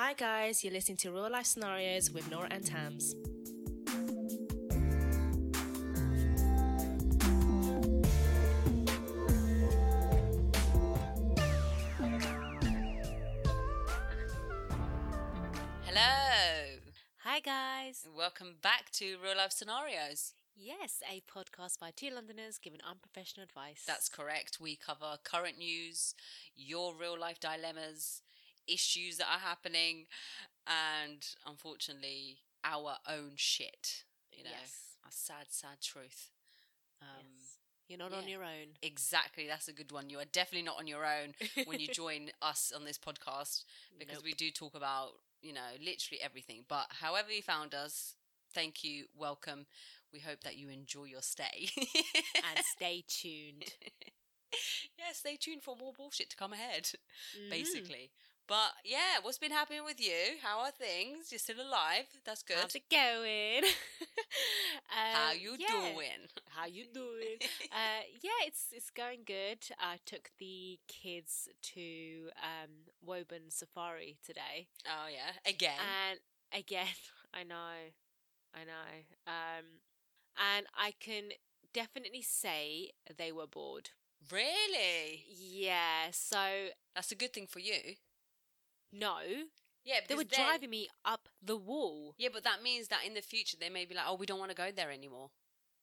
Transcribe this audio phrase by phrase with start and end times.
[0.00, 3.16] Hi, guys, you're listening to Real Life Scenarios with Nora and Tams.
[15.84, 16.78] Hello,
[17.24, 18.06] Hi, guys.
[18.16, 20.34] welcome back to Real Life Scenarios.
[20.54, 23.82] Yes, a podcast by two Londoners giving unprofessional advice.
[23.84, 24.58] That's correct.
[24.60, 26.14] We cover current news,
[26.54, 28.22] your real life dilemmas,
[28.68, 30.06] issues that are happening,
[30.66, 34.04] and unfortunately, our own shit.
[34.32, 34.96] You know, Yes.
[35.06, 36.30] a sad, sad truth.
[37.02, 37.54] Um, Yes.
[37.88, 38.76] You're not on your own.
[38.82, 40.10] Exactly, that's a good one.
[40.10, 43.64] You are definitely not on your own when you join us on this podcast
[43.98, 44.24] because Nope.
[44.24, 46.64] we do talk about, you know, literally everything.
[46.68, 48.14] But however you found us,
[48.52, 49.64] thank you, welcome.
[50.12, 51.70] We hope that you enjoy your stay.
[51.76, 53.64] and stay tuned.
[54.98, 56.90] yeah, stay tuned for more bullshit to come ahead,
[57.38, 57.50] Mhm.
[57.50, 58.10] basically.
[58.48, 60.38] But yeah, what's been happening with you?
[60.42, 61.30] How are things?
[61.30, 62.06] You're still alive.
[62.24, 62.56] That's good.
[62.58, 63.62] How's it going?
[65.12, 65.68] How Um, you yeah.
[65.68, 66.28] doing?
[66.48, 67.38] How you doing?
[67.72, 69.58] uh, yeah, it's it's going good.
[69.78, 72.70] I took the kids to um,
[73.04, 75.72] Woburn Safari today, oh yeah, again.
[76.10, 76.18] and
[76.58, 76.86] again,
[77.34, 77.92] I know,
[78.54, 78.90] I know,
[79.26, 79.64] um,
[80.56, 81.30] and I can
[81.74, 83.90] definitely say they were bored.
[84.30, 85.24] really?
[85.28, 87.96] Yeah, so That's a good thing for you.
[88.92, 89.18] No,
[89.84, 92.14] Yeah, they were then- driving me up the wall.
[92.18, 94.38] Yeah, but that means that in the future they may be like, oh, we don't
[94.38, 95.30] want to go there anymore.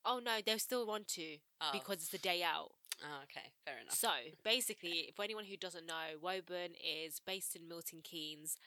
[0.03, 1.69] Oh no, they'll still want to Oh.
[1.73, 2.71] because it's the day out.
[3.03, 3.95] Oh, okay, fair enough.
[3.95, 4.09] So
[4.43, 8.57] basically, for anyone who doesn't know, Woburn is based in Milton Keynes,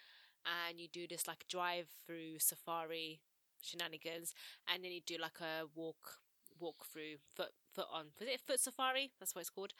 [0.45, 3.21] and you do this like drive through safari
[3.63, 4.35] shenanigans,
[4.67, 6.19] and then you do like a walk
[6.61, 9.13] walk through foot foot on was it foot safari?
[9.21, 9.73] That's what it's called.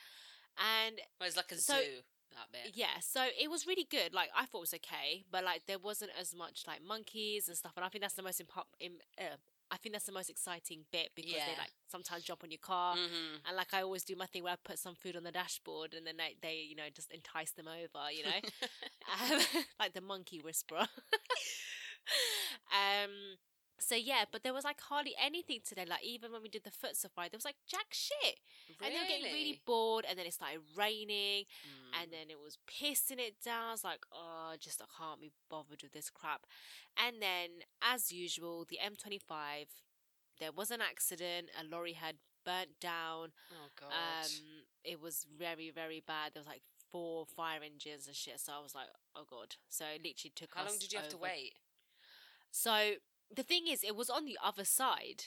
[0.57, 2.03] And well, it's like a so- zoo.
[2.35, 2.77] That bit.
[2.77, 4.15] yeah, so it was really good.
[4.15, 7.57] Like I thought it was okay, but like there wasn't as much like monkeys and
[7.57, 7.73] stuff.
[7.77, 9.37] And I think that's the most impo- im- uh,
[9.71, 12.95] I think that's the most exciting bit because they like sometimes jump on your car.
[12.95, 13.47] Mm-hmm.
[13.47, 15.95] And like I always do my thing where I put some food on the dashboard
[15.95, 18.31] and then they, they you know, just entice them over, you know,
[19.33, 19.41] um,
[19.81, 20.87] like the monkey whisperer.
[22.73, 23.11] um,
[23.79, 25.85] so yeah, but there was like hardly anything today.
[25.89, 28.39] Like even when we did the foot safari, there was like jack shit,
[28.83, 30.05] and they were getting really bored.
[30.09, 32.03] And then it started raining, Mm.
[32.03, 33.69] and then it was pissing it down.
[33.69, 36.47] I was like, oh, just I can't be bothered with this crap.
[36.97, 37.51] And then,
[37.83, 39.67] as usual, the M25,
[40.41, 41.51] there was an accident.
[41.61, 43.33] A lorry had burnt down.
[43.53, 43.93] oh god.
[43.93, 44.31] Um,
[44.85, 46.33] it was very, very bad.
[46.35, 48.41] There was like four fire engines and shit.
[48.41, 49.57] So I was like, oh god.
[49.69, 51.55] So it literally took How long did you have to wait?
[52.51, 52.93] So
[53.35, 55.25] the thing is, it was on the other side.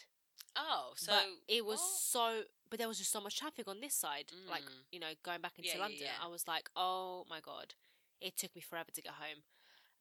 [0.56, 2.41] Oh, so but it was so.
[2.69, 4.31] But there was just so much traffic on this side.
[4.50, 4.84] Like Mm.
[4.91, 6.23] you know, going back into Yeah, yeah, London, yeah.
[6.25, 7.75] I was like, oh my god.
[8.19, 9.44] It took me forever to get home.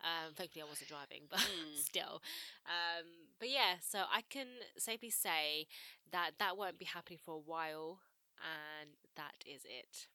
[0.03, 1.77] Um, thankfully, I wasn't driving, but Mm.
[1.77, 2.23] still.
[2.67, 3.07] Um,
[3.39, 4.47] but yeah, so I can
[4.79, 5.67] safely say
[6.11, 8.01] that that won't be happening for a while,
[8.43, 10.09] and that is it.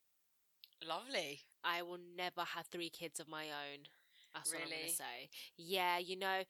[0.85, 1.41] lovely.
[1.63, 3.88] I will never have three kids of my own.
[4.34, 5.29] That's what I'm gonna say.
[5.57, 6.44] Yeah, you know,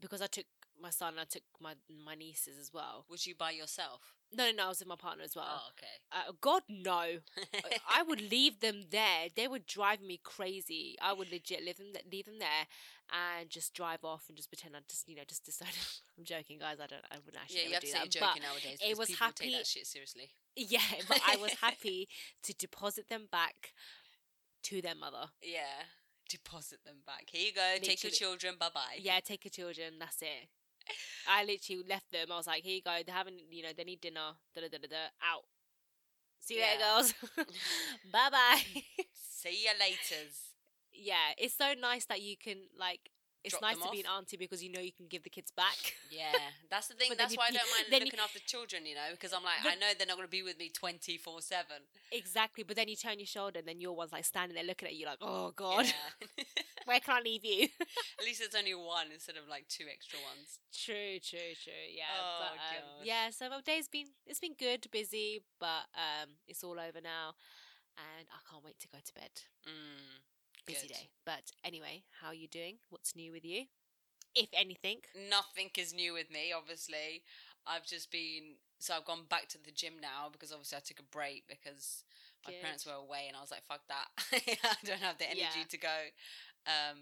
[0.00, 0.46] because I took
[0.80, 1.74] my son and I took my
[2.04, 3.04] my nieces as well.
[3.08, 4.14] Was you by yourself?
[4.36, 5.46] No, no, no, I was with my partner as well.
[5.48, 5.86] Oh, okay.
[6.28, 7.04] Uh, God no,
[7.88, 9.28] I would leave them there.
[9.34, 10.96] They would drive me crazy.
[11.00, 12.66] I would legit leave them leave them there
[13.12, 15.74] and just drive off and just pretend I just you know just decided.
[16.18, 16.78] I'm joking, guys.
[16.82, 17.04] I don't.
[17.10, 18.14] I wouldn't actually yeah, you have to do say that.
[18.14, 18.78] you're joking nowadays.
[18.84, 20.30] it was people happy- take that shit seriously.
[20.56, 22.08] yeah, but I was happy
[22.44, 23.72] to deposit them back
[24.64, 25.26] to their mother.
[25.42, 25.84] Yeah.
[26.28, 27.24] Deposit them back.
[27.30, 27.74] Here you go.
[27.82, 28.54] Take your children.
[28.58, 28.98] Bye bye.
[28.98, 29.94] Yeah, take your children.
[30.00, 30.48] That's it.
[31.28, 32.28] I literally left them.
[32.32, 32.96] I was like, here you go.
[33.04, 34.32] They're having, you know, they need dinner.
[34.54, 34.88] Da da da da.
[34.88, 34.96] da.
[35.32, 35.44] Out.
[36.40, 36.94] See you later, Yeah.
[36.94, 37.14] girls.
[38.12, 38.62] bye bye.
[39.14, 40.36] See you laters.
[40.92, 43.10] yeah, it's so nice that you can like.
[43.44, 45.76] It's nice to be an auntie because you know you can give the kids back.
[46.10, 46.30] Yeah,
[46.70, 47.10] that's the thing.
[47.18, 49.42] That's you- why I don't mind then you- looking after children, you know, because I'm
[49.42, 51.66] like, I know they're not going to be with me 24 7.
[52.12, 54.86] exactly, but then you turn your shoulder and then your one's like standing there looking
[54.88, 56.44] at you like, oh god, Yeah.
[56.86, 57.66] where can I leave you?
[58.18, 60.60] At least it's only one instead of like two extra ones.
[60.72, 61.86] True, true, true.
[61.92, 63.30] Yeah, Oh, but um, yeah.
[63.30, 67.34] So my day's been it's been good, busy, but um, it's all over now,
[67.98, 69.32] and I can't wait to go to bed.
[69.66, 70.22] Mm,
[70.66, 70.94] Busy Good.
[70.94, 71.08] day.
[71.24, 72.76] But anyway, how are you doing?
[72.90, 73.64] What's new with you?
[74.34, 74.98] If anything.
[75.30, 77.22] nothing is new with me, obviously.
[77.66, 78.56] I've just been.
[78.78, 82.04] So I've gone back to the gym now because obviously I took a break because
[82.44, 82.60] my Good.
[82.60, 84.08] parents were away and I was like, fuck that.
[84.64, 85.70] I don't have the energy Yeah.
[85.70, 85.98] to go.
[86.66, 86.98] Um,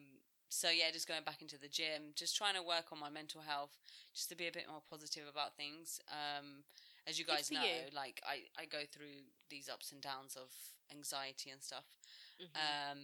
[0.49, 3.41] so yeah, just going back into the gym, just trying to work on my mental
[3.41, 3.73] health,
[4.15, 5.99] just to be a bit more positive about things.
[6.13, 6.63] Um,
[7.09, 7.91] as you guys know, you.
[7.97, 10.53] like I, I go through these ups and downs of
[10.95, 11.89] anxiety and stuff.
[12.39, 12.55] Mhm.
[12.55, 12.99] Um,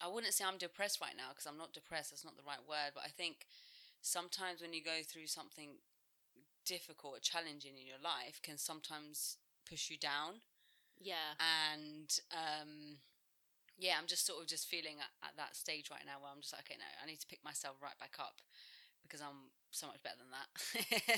[0.00, 2.10] I wouldn't say I'm depressed right now because I'm not depressed.
[2.10, 2.94] That's not the right word.
[2.94, 3.46] But I think
[4.00, 5.82] sometimes when you go through something
[6.64, 10.44] difficult or challenging in your life, can sometimes push you down.
[11.00, 11.34] Yeah.
[11.38, 12.98] And um,
[13.78, 16.42] yeah, I'm just sort of just feeling at, at that stage right now where I'm
[16.42, 18.42] just like, okay, no, I need to pick myself right back up
[19.02, 20.48] because I'm so much better than that.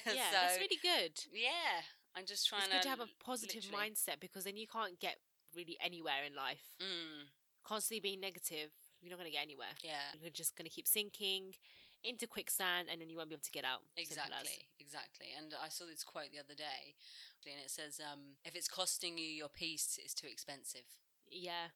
[0.14, 1.12] Yeah, so, that's really good.
[1.32, 1.84] yeah,
[2.14, 4.98] I'm just trying It's good to to have a positive mindset because then you can't
[5.00, 5.16] get
[5.54, 6.62] really anywhere in life.
[6.80, 7.26] Mm,
[7.70, 9.70] Constantly being negative, you're not going to get anywhere.
[9.78, 11.54] yeah, You're just going to keep sinking
[12.02, 13.86] into quicksand and then you won't be able to get out.
[13.96, 15.30] Exactly, exactly.
[15.38, 16.98] And I saw this quote the other day,
[17.46, 20.82] and it says, um, "If it's costing you your peace, it's too expensive."
[21.30, 21.70] Yeah,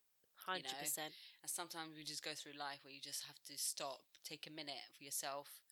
[0.49, 0.96] 100%.
[0.99, 4.49] know, And sometimes we just go through life where you just have to stop, take
[4.49, 5.62] a minute for yourself,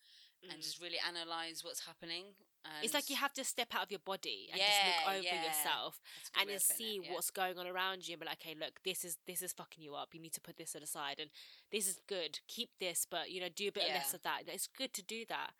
[0.41, 0.63] and Mm.
[0.63, 2.35] just really analyze what's happening.
[2.65, 5.15] And It's like you have to step out of your body and Yeah, just look
[5.15, 5.43] over yeah.
[5.47, 7.13] yourself That's a good and then see it, yeah.
[7.13, 9.83] what's going on around you and be like, okay, look, this is this is fucking
[9.83, 10.13] you up.
[10.13, 11.29] You need to put this to the side and
[11.71, 12.39] this is good.
[12.47, 14.43] Keep this, but you know, do a bit less of that.
[14.47, 15.51] It's good to do that.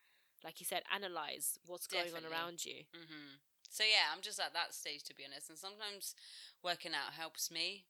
[0.44, 2.84] Like you said, analyze what's going on around you.
[2.94, 3.36] hmm
[3.70, 5.50] So yeah, I'm just at that stage to be honest.
[5.50, 6.16] And sometimes
[6.64, 7.86] working out helps me.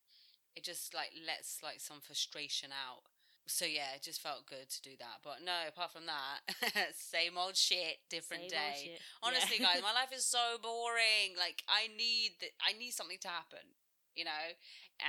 [0.56, 3.04] It just like lets like some frustration out.
[3.46, 5.20] So yeah, it just felt good to do that.
[5.24, 6.40] But no, apart from that,
[6.96, 8.76] same old shit, different Same day.
[8.84, 9.00] shit.
[9.22, 9.74] Honestly, Yeah.
[9.74, 11.36] guys, my life is so boring.
[11.38, 13.66] Like I need th- I need something to happen,
[14.16, 14.46] you know,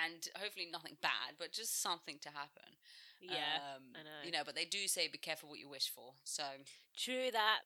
[0.05, 2.75] and hopefully nothing bad, but just something to happen.
[3.21, 4.21] yeah, um, I know.
[4.25, 6.15] You know, but they do say be careful what you wish for.
[6.25, 6.43] So
[6.97, 7.61] true that.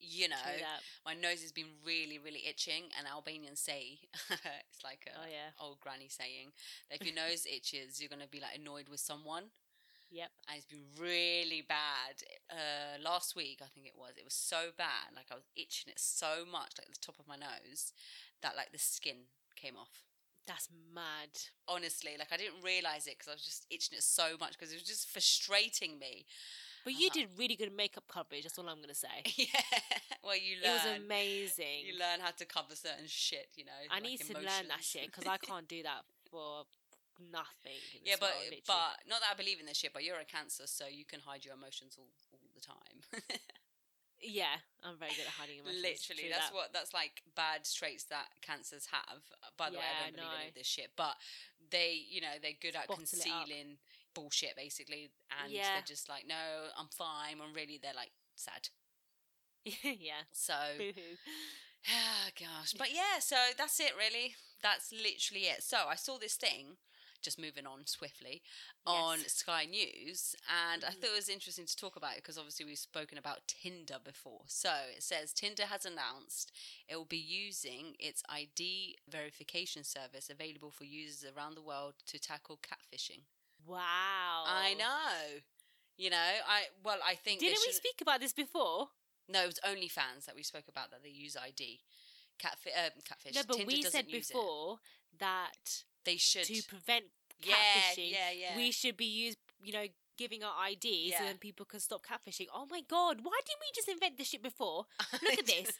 [0.00, 0.80] you know, True that.
[1.04, 3.98] my nose has been really, really itching, and Albanians say
[4.30, 5.50] it's like a Oh yeah.
[5.60, 6.52] old granny saying
[6.88, 9.44] that if your nose itches, you're gonna be like annoyed with someone,
[10.14, 10.30] Yep.
[10.48, 12.22] and it's been really bad.
[12.48, 14.14] Uh, last week, I think it was.
[14.16, 17.26] It was so bad, like I was itching it so much, like the top of
[17.26, 17.92] my nose,
[18.42, 19.26] that like the skin
[19.56, 20.04] came off.
[20.46, 21.30] That's mad.
[21.66, 24.70] Honestly, like I didn't realize it because I was just itching it so much because
[24.72, 26.26] it was just frustrating me.
[26.84, 27.20] But you Uh-huh.
[27.26, 28.42] did really good makeup coverage.
[28.44, 29.24] That's all I'm gonna say.
[29.36, 29.60] yeah,
[30.22, 30.70] well, you learn.
[30.70, 31.86] It was amazing.
[31.86, 33.72] You learn how to cover certain shit, you know.
[33.90, 36.66] I like need to learn that shit because I can't do that for
[37.18, 37.78] nothing.
[37.94, 40.24] in yeah, but world, but not that I believe in this shit, but you're a
[40.24, 42.98] cancer, so you can hide your emotions all, all the time.
[44.22, 45.82] yeah, I'm very good at hiding emotions.
[45.82, 46.54] Literally, that's that.
[46.54, 49.22] what that's like bad traits that cancers have.
[49.56, 50.54] By the way, I don't believe any no.
[50.54, 51.14] of this shit, but
[51.70, 53.78] they, you know, they're good at Bottle concealing
[54.14, 55.10] bullshit, basically,
[55.42, 55.74] and Yeah.
[55.74, 57.38] they're just like, no, I'm fine.
[57.38, 58.68] When really they're like sad.
[59.82, 60.24] yeah.
[60.32, 60.54] So.
[61.86, 62.72] Ah, gosh.
[62.78, 64.36] But yeah, so that's it really.
[64.62, 65.62] That's literally it.
[65.62, 66.78] So I saw this thing,
[67.24, 68.42] just moving on swiftly,
[68.86, 69.32] on Yes.
[69.32, 71.00] Sky News, and I Mhm.
[71.00, 74.44] thought it was interesting to talk about it because obviously we've spoken about Tinder before.
[74.46, 76.52] So it says Tinder has announced
[76.86, 82.18] it will be using its ID verification service available for users around the world to
[82.18, 83.24] tackle catfishing.
[83.64, 84.44] Wow.
[84.46, 85.40] I know.
[85.96, 88.90] You know, I well, I think Didn't we speak about this before?
[89.28, 91.82] No, it was OnlyFans that we spoke about that they use ID.
[92.38, 93.34] Catfi- um, catfish.
[93.34, 94.32] No, but Tinder we said use it.
[94.34, 94.80] before
[95.18, 96.44] that They should.
[96.44, 97.04] to prevent
[97.42, 98.56] yeah, catfishing, yeah, yeah.
[98.56, 99.86] we should be use you know
[100.16, 102.46] giving our ID so then people can stop catfishing.
[102.54, 104.84] Oh my god, why didn't we just invent this shit before?
[105.22, 105.72] Look at this.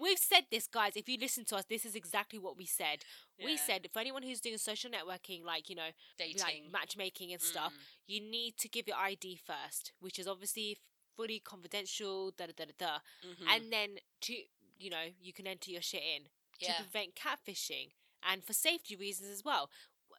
[0.00, 0.92] We've said this, guys.
[0.94, 2.98] If you listen to us, this is exactly what we said.
[3.44, 6.40] We said for anyone who's doing social networking, like you know, dating.
[6.42, 7.78] like matchmaking and stuff, Mm.
[8.06, 10.78] you need to give your ID first, which is obviously
[11.16, 12.30] fully confidential.
[12.30, 12.98] Da da da da da.
[13.28, 13.46] Mhm.
[13.48, 13.88] And then
[14.22, 14.34] to
[14.78, 16.28] you know you can enter your shit in
[16.60, 17.90] to prevent catfishing
[18.30, 19.70] and for safety reasons as well.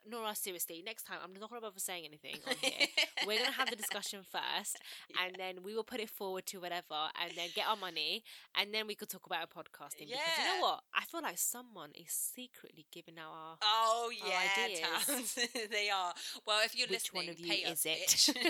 [0.05, 2.87] Nora, seriously, next time I'm not going to bother saying anything on here.
[3.25, 4.77] We're going to have the discussion first,
[5.23, 8.23] and then we will put it forward to whatever, and then get our money,
[8.59, 10.07] and then we could talk about our podcasting.
[10.09, 10.81] Because you know what?
[10.93, 13.57] I feel like someone is secretly giving out our.
[13.61, 15.39] Oh our yeah, ideas.
[15.71, 16.13] They are.
[16.45, 18.35] Well, if you're Which one of you pay is us, it?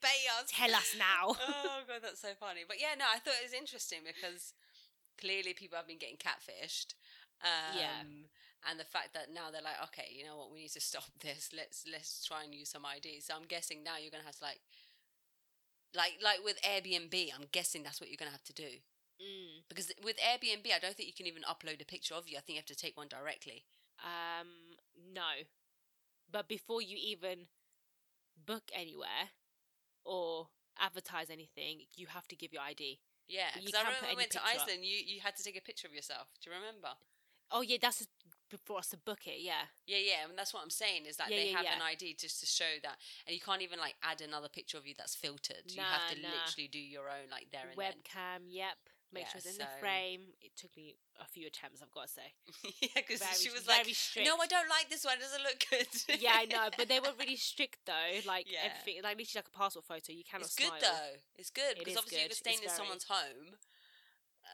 [0.00, 0.48] pay us.
[0.48, 1.36] Tell us now.
[1.36, 2.62] oh god, that's so funny.
[2.66, 4.54] But yeah, no, I thought it was interesting because
[5.20, 6.94] clearly people have been getting catfished.
[7.42, 8.02] Um, Yeah.
[8.68, 11.04] And the fact that now they're like, okay, you know what, we need to stop
[11.20, 11.50] this.
[11.56, 13.20] Let's let's try and use some ID.
[13.20, 14.60] So I'm guessing now you're gonna have to like,
[15.94, 17.14] like like with Airbnb.
[17.34, 18.70] I'm guessing that's what you're gonna have to do
[19.20, 19.68] Mm.
[19.68, 22.38] because with Airbnb, I don't think you can even upload a picture of you.
[22.38, 23.64] I think you have to take one directly.
[24.02, 24.48] Um,
[25.12, 25.44] no.
[26.32, 27.48] But before you even
[28.46, 29.28] book anywhere
[30.06, 32.98] or advertise anything, you have to give your ID.
[33.28, 34.46] Yeah, because I remember put we went to up.
[34.54, 34.84] Iceland.
[34.86, 36.28] You you had to take a picture of yourself.
[36.42, 36.88] Do you remember?
[37.50, 38.06] Oh yeah, that's
[38.50, 39.38] before us to book it.
[39.40, 39.62] Yeah.
[39.86, 41.76] Yeah, yeah, and that's what I'm saying is that Yeah, they yeah, have yeah.
[41.76, 44.86] an ID just to show that, and you can't even like add another picture of
[44.86, 45.62] you that's filtered.
[45.66, 47.78] you have to Nah, literally do your own like there and.
[47.78, 48.46] Webcam.
[48.48, 48.76] Yep.
[49.12, 50.22] make Yeah, sure it's in so- the frame.
[50.40, 52.28] It took me a few attempts, I've got to say.
[52.80, 54.26] yeah, because Very, she was very like, strict.
[54.26, 55.14] "No, I don't like this one.
[55.18, 58.18] It doesn't look good." yeah, I know, but they were really strict though.
[58.26, 58.70] Like Yeah.
[58.70, 60.12] everything, like literally like a passport photo.
[60.12, 60.80] You cannot it's good smile.
[60.82, 61.14] though.
[61.38, 62.30] It's good It because is obviously good.
[62.30, 63.58] you're staying in very- someone's home.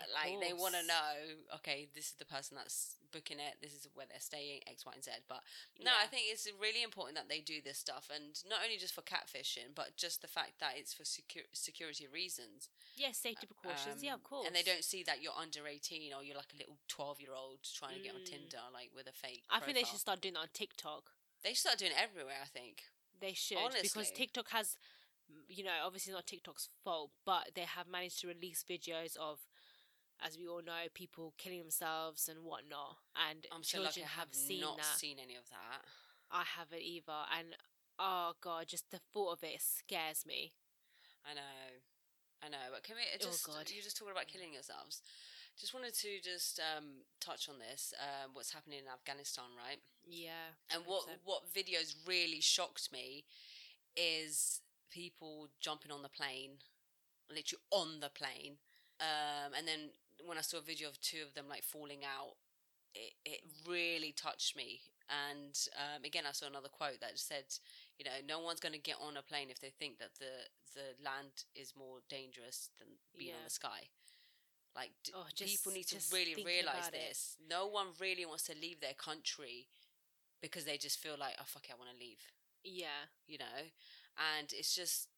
[0.00, 3.56] Uh, Like they want to know, okay, this is the person that's booking it.
[3.62, 5.10] This is where they're staying, X, Y, and Z.
[5.28, 5.40] But
[5.82, 8.94] no, I think it's really important that they do this stuff, and not only just
[8.94, 12.68] for catfishing, but just the fact that it's for secu- security reasons.
[12.96, 14.02] Yeah, safety precautions.
[14.02, 14.46] yeah, Um, of course.
[14.46, 17.32] And they don't see that you're under 18 or you're like a little 12 year
[17.34, 18.26] old trying to get on Mm.
[18.30, 19.44] Tinder, like with a fake.
[19.50, 21.12] I think they should start doing that on TikTok.
[21.42, 22.38] They should start doing it everywhere.
[22.42, 22.82] I think.
[23.20, 24.76] They should because TikTok has,
[25.30, 29.40] mm, you know, obviously not TikTok's fault, but they have managed to release videos of,
[30.24, 32.96] as we all know, people killing themselves and whatnot,
[33.28, 34.96] and I'm so lucky I have have seen not that.
[34.98, 35.84] seen any of that.
[36.30, 37.48] I haven't either, and
[37.98, 40.52] oh god, just the thought of it scares me.
[41.28, 41.66] I know,
[42.42, 42.70] I know.
[42.72, 43.44] But can we Oh, just?
[43.46, 43.70] God.
[43.72, 45.02] You're just talking about killing yourselves.
[45.58, 47.94] Just wanted to just um, touch on this.
[47.98, 49.78] Um, what's happening in Afghanistan, right?
[50.06, 51.24] Yeah, And what 100%.
[51.24, 53.24] what videos really shocked me
[53.96, 56.58] is people jumping on the plane,
[57.30, 58.58] literally on the plane.
[59.00, 59.90] Um, and then
[60.24, 62.34] when I saw a video of two of them like falling out,
[62.94, 64.80] it it really touched me.
[65.08, 67.44] And um, again, I saw another quote that said,
[67.98, 70.48] you know, no one's going to get on a plane if they think that the
[70.74, 73.88] the land is more dangerous than being on the sky.
[74.74, 77.08] Like d- Oh, people need to really realize about it.
[77.08, 77.36] this.
[77.48, 79.68] No one really wants to leave their country
[80.42, 82.20] because they just feel like, oh fuck it, I want to leave.
[82.62, 83.58] yeah, You know,
[84.36, 85.08] and it's just,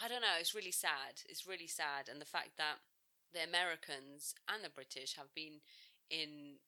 [0.00, 0.38] I don't know.
[0.40, 1.20] It's really sad.
[1.28, 2.76] It's really sad, and the fact that
[3.32, 5.60] the Americans and the British have been
[6.10, 6.58] in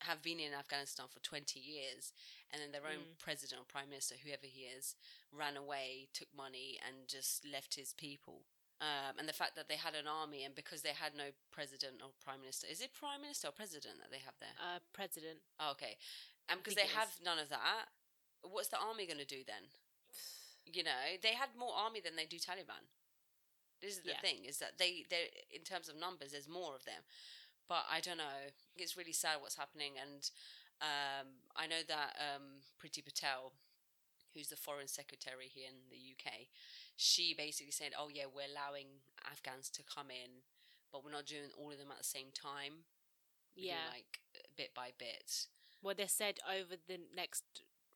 [0.00, 2.12] have been in Afghanistan for 20 years
[2.52, 3.18] and then their own Mm.
[3.18, 4.94] president or prime minister whoever he is
[5.32, 8.44] ran away took money and just left his people.
[8.78, 12.02] Um, and the fact that they had an army and because they had no president
[12.04, 14.52] or prime minister is it prime minister or president that they have there?
[14.60, 15.40] Uh, president.
[15.58, 15.96] oh, okay.
[16.48, 17.88] And because they have none of that
[18.42, 19.64] what's the army going to do then?
[20.66, 22.84] You know they had more army than they do taliban
[23.80, 24.20] this is the Yeah.
[24.20, 27.02] thing is that they they in terms of numbers there's more of them
[27.68, 30.30] but i don't know it's really sad what's happening and
[30.80, 33.52] um i know that um Priti patel
[34.34, 36.32] who's the foreign secretary here in the uk
[36.96, 38.86] she basically said oh yeah we're allowing
[39.30, 40.42] afghans to come in
[40.92, 42.84] but we're not doing all of them at the same time
[43.54, 43.88] doing, Yeah.
[43.92, 44.20] like
[44.56, 45.46] bit by bit
[45.82, 47.44] Well, they said over the next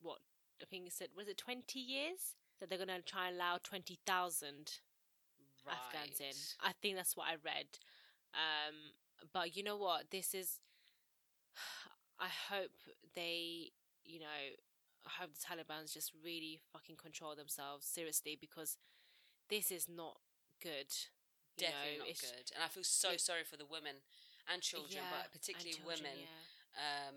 [0.01, 0.19] what
[0.61, 3.59] I think it said was it twenty years that they're going to try and allow
[3.63, 4.81] twenty thousand
[5.71, 6.35] Afghans in.
[6.61, 7.79] I think that's what I read.
[8.35, 8.75] Um,
[9.33, 10.11] but you know what?
[10.11, 10.61] This is.
[12.21, 12.73] I hope
[13.15, 13.73] they,
[14.05, 14.41] you know,
[15.07, 18.77] I hope the Taliban's just really fucking control themselves seriously because
[19.49, 20.21] this is not
[20.63, 20.93] good.
[21.57, 22.47] You definitely know, not good.
[22.55, 24.03] And I feel so it- sorry for the women
[24.53, 27.09] and children, Yeah, but particularly children, women, yeah.
[27.09, 27.17] um,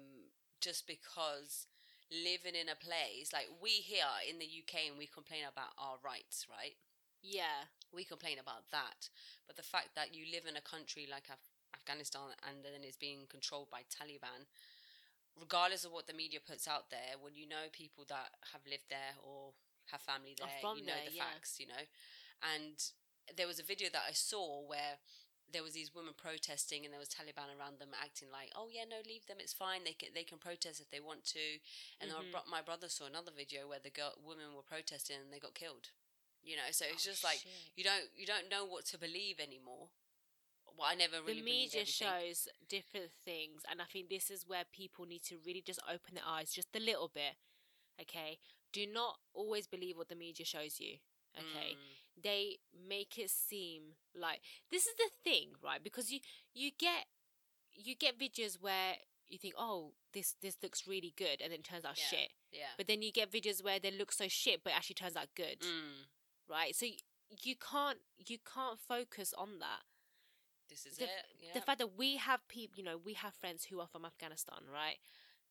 [0.62, 1.68] just because
[2.12, 5.98] living in a place like we here in the UK and we complain about our
[6.04, 6.76] rights, right?
[7.22, 9.10] Yeah, We complain about that,
[9.48, 12.98] but the fact that you live in a country like Af- Afghanistan and then it's
[12.98, 14.50] being controlled by Taliban,
[15.40, 18.90] regardless of what the media puts out there, when you know people that have lived
[18.90, 19.54] there or
[19.92, 21.24] have family there, you know there, the yeah.
[21.24, 21.86] facts, you know.
[22.42, 22.78] And
[23.38, 24.98] there was a video that I saw where
[25.52, 28.86] there was these women protesting and there was Taliban around them acting like, "Oh yeah,
[28.90, 29.38] no, leave them.
[29.40, 29.84] It's fine.
[29.84, 31.60] They can they can protest if they want to."
[32.02, 32.32] And Mhm.
[32.32, 35.54] bro- my brother saw another video where the girl women were protesting and they got
[35.54, 35.92] killed.
[36.44, 37.52] You know, so it's Oh, just like shit.
[37.76, 39.88] you don't you don't know what to believe anymore.
[40.78, 44.64] Well, I never really the media shows different things and i think this is where
[44.72, 47.36] people need to really just open their eyes just a little bit
[48.02, 48.40] okay
[48.72, 50.96] do not always believe what the media shows you
[51.38, 52.58] okay Mm, they
[52.88, 53.82] make it seem
[54.20, 54.40] like
[54.72, 56.20] this is the thing right because you
[56.56, 57.06] you get
[57.76, 58.96] you get videos where
[59.30, 62.18] you think oh this this looks really good and then it turns out Yeah.
[62.18, 62.74] shit yeah.
[62.78, 65.28] but then you get videos where they look so shit but it actually turns out
[65.36, 66.08] good Mm,
[66.50, 69.82] right so you, can't you can't focus on that
[70.70, 71.10] this is the, it.
[71.40, 71.50] Yeah.
[71.54, 74.60] the fact that we have people, you know, we have friends who are from Afghanistan,
[74.74, 74.98] right?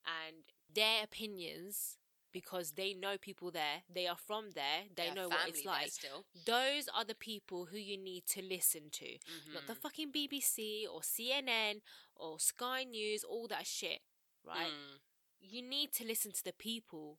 [0.05, 0.37] And
[0.75, 1.99] their opinions,
[2.33, 5.93] because they know people there, they are from there, they Yeah, know what it's like.
[5.93, 9.19] Still, Those are the people who you need to listen to,
[9.53, 9.83] not the Mhm.
[9.83, 11.83] fucking BBC or CNN
[12.17, 14.01] or Sky News, all that shit,
[14.43, 14.73] right?
[14.73, 15.01] Mm,
[15.41, 17.19] You need to listen to the people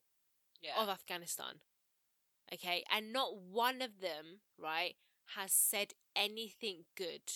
[0.62, 0.82] yeah.
[0.82, 1.62] of Afghanistan.
[2.53, 4.95] Okay, and not one of them, right,
[5.36, 7.31] has said anything good.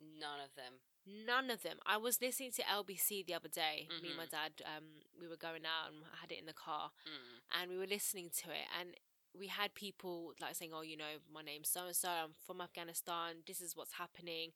[0.00, 0.74] None of them.
[1.04, 1.78] None of them.
[1.84, 3.88] I was listening to LBC the other day.
[4.00, 4.30] Me and my Mhm.
[4.30, 7.70] dad, um, we were going out and I had it in the car, Mm, and
[7.70, 8.96] we were listening to it, and
[9.34, 12.08] we had people like saying, "Oh, you know, my name's so and so.
[12.08, 13.42] I'm from Afghanistan.
[13.46, 14.52] This is what's happening."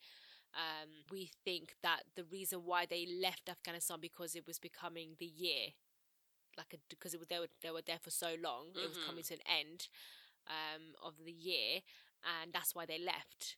[0.55, 5.27] Um, we think that the reason why they left Afghanistan because it was becoming the
[5.27, 5.75] year,
[6.57, 8.99] like a, because it was they were they were there for so long, it was
[9.07, 9.89] coming to an end
[10.49, 11.81] um, of the year,
[12.43, 13.57] and that's why they left.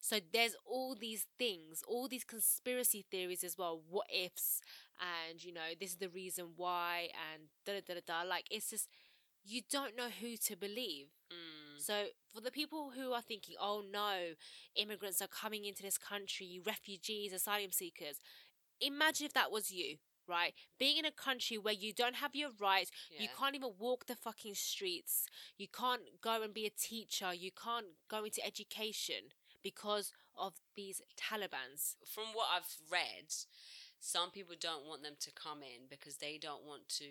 [0.00, 3.80] So there's all these things, all these conspiracy theories as well.
[3.88, 4.60] What ifs,
[5.00, 8.22] and you know, this is the reason why, and da da da da.
[8.22, 8.28] da.
[8.28, 8.88] Like it's just
[9.44, 11.06] you don't know who to believe.
[11.30, 11.80] Mm.
[11.80, 14.34] So for the people who are thinking, oh no,
[14.76, 18.18] immigrants are coming into this country, refugees, asylum seekers,
[18.80, 19.96] imagine if that was you,
[20.32, 20.54] right?
[20.78, 24.16] Being in a country where you don't have your rights, you can't even walk the
[24.16, 25.26] fucking streets,
[25.58, 29.30] you can't go and be a teacher, you can't go into education
[29.62, 31.96] because of these Talibans.
[32.06, 33.28] From what I've read,
[34.00, 37.04] some people don't want them to come in because they don't want to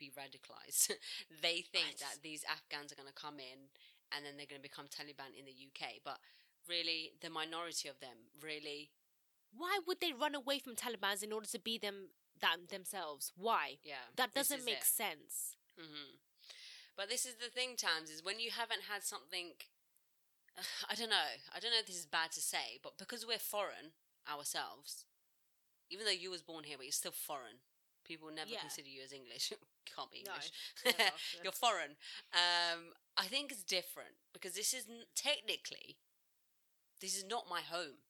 [0.00, 0.90] be radicalized.
[1.42, 3.70] they think that these Afghans are going to come in
[4.14, 6.02] and then they're going to become Taliban in the UK.
[6.04, 6.18] But
[6.68, 8.90] really, the minority of them really,
[9.56, 12.08] Why would they run away from Talibans in order to be them
[12.42, 13.32] that themselves?
[13.36, 13.78] Why?
[13.82, 14.84] yeah, That doesn't make it.
[14.84, 15.56] sense.
[15.78, 16.16] hmm
[16.96, 19.52] But this is the thing, Tams, is when you haven't had something.
[20.90, 21.30] I don't know.
[21.54, 23.92] I don't know if this is bad to say, but because we're foreign
[24.30, 25.06] ourselves,
[25.90, 27.64] even though you was born here, but you're still foreign.
[28.04, 28.60] People never Yeah.
[28.60, 29.50] consider you as English.
[29.52, 29.56] you
[29.86, 30.50] Can't be English.
[30.84, 31.10] never,
[31.42, 31.96] you're foreign.
[32.34, 35.96] Um, I think it's different because this is technically,
[37.00, 38.02] this is not my home.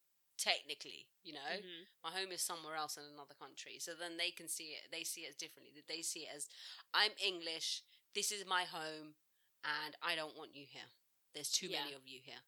[0.43, 1.87] Technically, you know, Mhm.
[2.03, 3.79] my home is somewhere else in another country.
[3.79, 4.91] So then they can see it.
[4.91, 5.73] They see it as differently.
[5.75, 6.49] That they see it as
[6.93, 7.83] I'm English.
[8.13, 9.15] This is my home,
[9.63, 10.91] and I don't want you here.
[11.33, 12.43] There's too many of you here.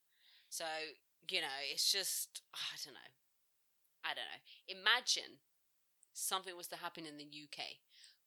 [0.50, 0.66] So
[1.30, 3.12] you know, it's just I don't know.
[4.02, 4.40] I don't know.
[4.66, 5.40] Imagine
[6.12, 7.80] something was to happen in the UK.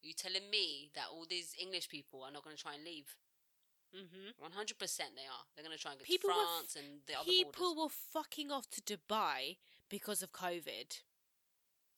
[0.04, 2.84] Are you telling me that all these English people are not going to try and
[2.86, 3.18] leave?
[3.96, 4.34] Mhm.
[4.40, 5.46] One hundred percent, they are.
[5.56, 7.74] They're going to try and go People to were f- France and the other People
[7.76, 7.94] borders.
[8.14, 9.58] were fucking off to Dubai
[9.90, 11.02] because of COVID.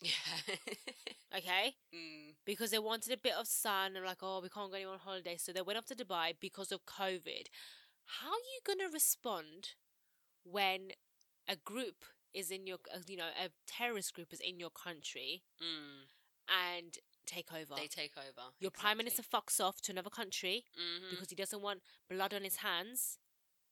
[0.02, 0.10] Yeah.
[1.38, 4.76] Okay, mm, because they wanted a bit of sun and like, oh, we can't go
[4.78, 7.46] anywhere on holiday, so they went off to Dubai because of COVID.
[8.20, 9.76] How are you gonna respond
[10.44, 10.90] when
[11.48, 12.04] a group
[12.34, 16.10] is in your, uh, you know, a terrorist group is in your country mm.
[16.50, 16.98] and
[17.36, 17.76] take over?
[17.76, 18.46] They take over.
[18.60, 22.44] your prime minister fucks off to another country hmm because he doesn't want blood on
[22.44, 23.18] his hands,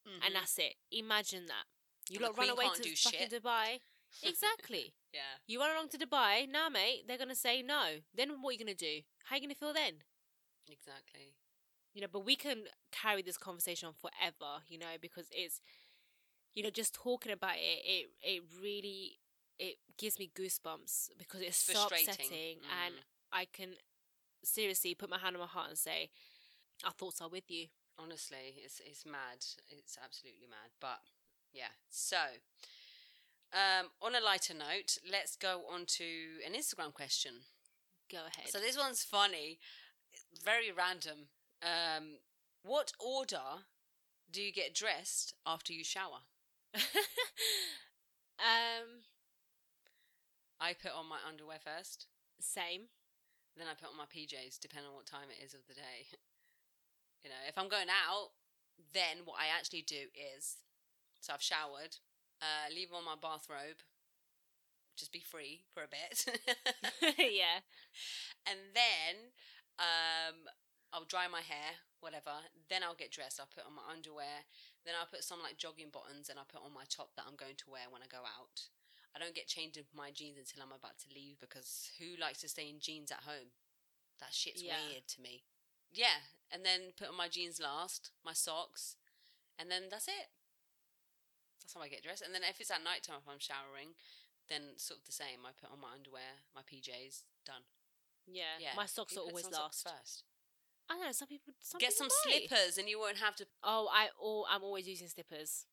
[0.07, 0.23] Mm-hmm.
[0.25, 0.75] and that's it.
[0.91, 1.65] Imagine that.
[2.09, 3.43] You lot run away to do fucking shit.
[3.43, 3.79] Dubai.
[4.23, 4.93] Exactly.
[5.13, 5.35] yeah.
[5.47, 7.03] You run along to Dubai, nah, mate.
[7.07, 7.83] They're gonna say no.
[8.15, 8.95] Then what are you gonna do?
[9.25, 9.95] How are you gonna feel then?
[10.71, 11.35] Exactly.
[11.93, 12.59] You know, but we can
[12.91, 14.51] carry this conversation on forever.
[14.69, 15.59] You know, because it's,
[16.55, 19.19] you know, just talking about it, it it really
[19.59, 22.09] it gives me goosebumps because it's so Frustrating.
[22.13, 23.03] upsetting, and Mm.
[23.31, 23.75] I can
[24.43, 26.09] seriously put my hand on my heart and say,
[26.85, 27.67] our thoughts are with you.
[27.99, 29.43] Honestly, it's it's mad.
[29.69, 30.69] It's absolutely mad.
[30.79, 30.99] But
[31.51, 31.73] yeah.
[31.89, 32.17] So,
[33.51, 36.03] um, on a lighter note, let's go on to
[36.45, 37.33] an Instagram question.
[38.11, 38.49] Go ahead.
[38.49, 39.59] So this one's funny,
[40.43, 41.27] very random.
[41.63, 42.19] Um,
[42.63, 43.65] what order
[44.31, 46.19] do you get dressed after you shower?
[46.75, 46.81] um,
[50.59, 52.07] I put on my underwear first,
[52.39, 52.83] same.
[53.59, 56.09] Then I put on my PJs, depending on what time it is of the day.
[57.23, 58.31] you know, if I'm going out,
[58.93, 60.61] then what I actually do is,
[61.19, 61.97] so I've showered,
[62.41, 63.81] uh, leave on my bathrobe,
[64.95, 66.25] just be free for a bit,
[67.17, 67.61] yeah.
[68.45, 69.33] and then
[69.77, 70.49] um,
[70.93, 72.33] I'll dry my hair, whatever.
[72.69, 73.39] Then I'll get dressed.
[73.39, 74.49] I'll put on my underwear.
[74.85, 77.37] Then I'll put some like jogging bottoms, and I'll put on my top that I'm
[77.37, 78.73] going to wear when I go out.
[79.17, 82.41] I don't get changed into my jeans until I'm about to leave because who likes
[82.41, 83.49] to stay in jeans at home?
[84.19, 84.77] That shit's Yeah.
[84.87, 85.43] weird to me.
[85.91, 88.95] Yeah, and then put on my jeans last, my socks,
[89.57, 90.29] and then that's it.
[91.61, 92.21] That's how I get dressed.
[92.21, 93.95] And then if it's at night time, if I'm showering,
[94.49, 95.45] then sort of the same.
[95.45, 97.63] I put on my underwear, my PJs, done.
[98.27, 98.59] Yeah.
[98.59, 99.83] Yeah, My socks You are always last.
[99.87, 100.23] first.
[100.89, 101.11] I don't know.
[101.11, 101.53] Some people.
[101.61, 102.47] Some Get people some might.
[102.47, 103.47] slippers, and you won't have to.
[103.63, 105.65] Oh, I all I'm always using slippers,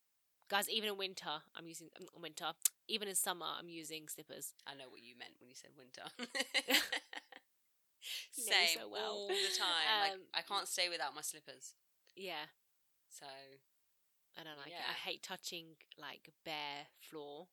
[0.48, 0.68] guys.
[0.68, 2.52] Even in winter, I'm using um, winter.
[2.88, 4.52] Even in summer, I'm using slippers.
[4.66, 6.02] I know what you meant when you said winter.
[8.36, 9.12] You Same so well.
[9.12, 10.00] all the time.
[10.02, 11.72] like Um, I can't stay without my slippers.
[12.14, 12.44] Yeah,
[13.08, 13.24] So
[14.38, 14.74] I don't like it.
[14.88, 17.46] I hate touching like bare floor.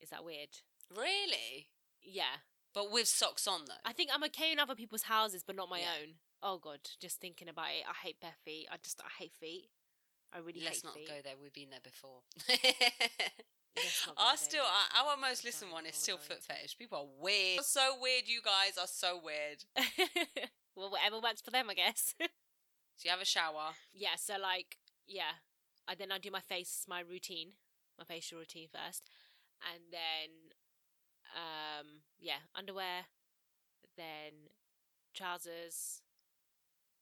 [0.00, 0.48] Is that weird?
[0.94, 1.68] really,
[2.02, 2.36] Yeah,
[2.72, 3.74] but with socks on though.
[3.84, 5.92] I think I'm okay in other people's houses, but not my Yeah.
[6.00, 6.14] own.
[6.42, 8.68] Oh god, just thinking about it, I hate bare feet.
[8.72, 9.68] I just I hate feet.
[10.34, 11.08] I really Let's not feet.
[11.08, 11.34] go there.
[11.40, 12.20] We've been there before.
[13.76, 16.78] There, still, our, our most listened one is still foot fetish.
[16.78, 17.64] People are weird.
[17.64, 18.24] So weird.
[18.26, 19.64] You guys are so weird.
[20.76, 22.14] well, whatever works for them, I guess.
[22.96, 23.74] So you have a shower.
[23.92, 25.42] yeah, so like, yeah,
[25.88, 27.54] I then I do my face, my routine,
[27.98, 29.02] my facial routine first,
[29.74, 30.30] and then
[31.34, 33.06] um yeah, underwear,
[33.96, 34.46] then
[35.12, 36.02] trousers,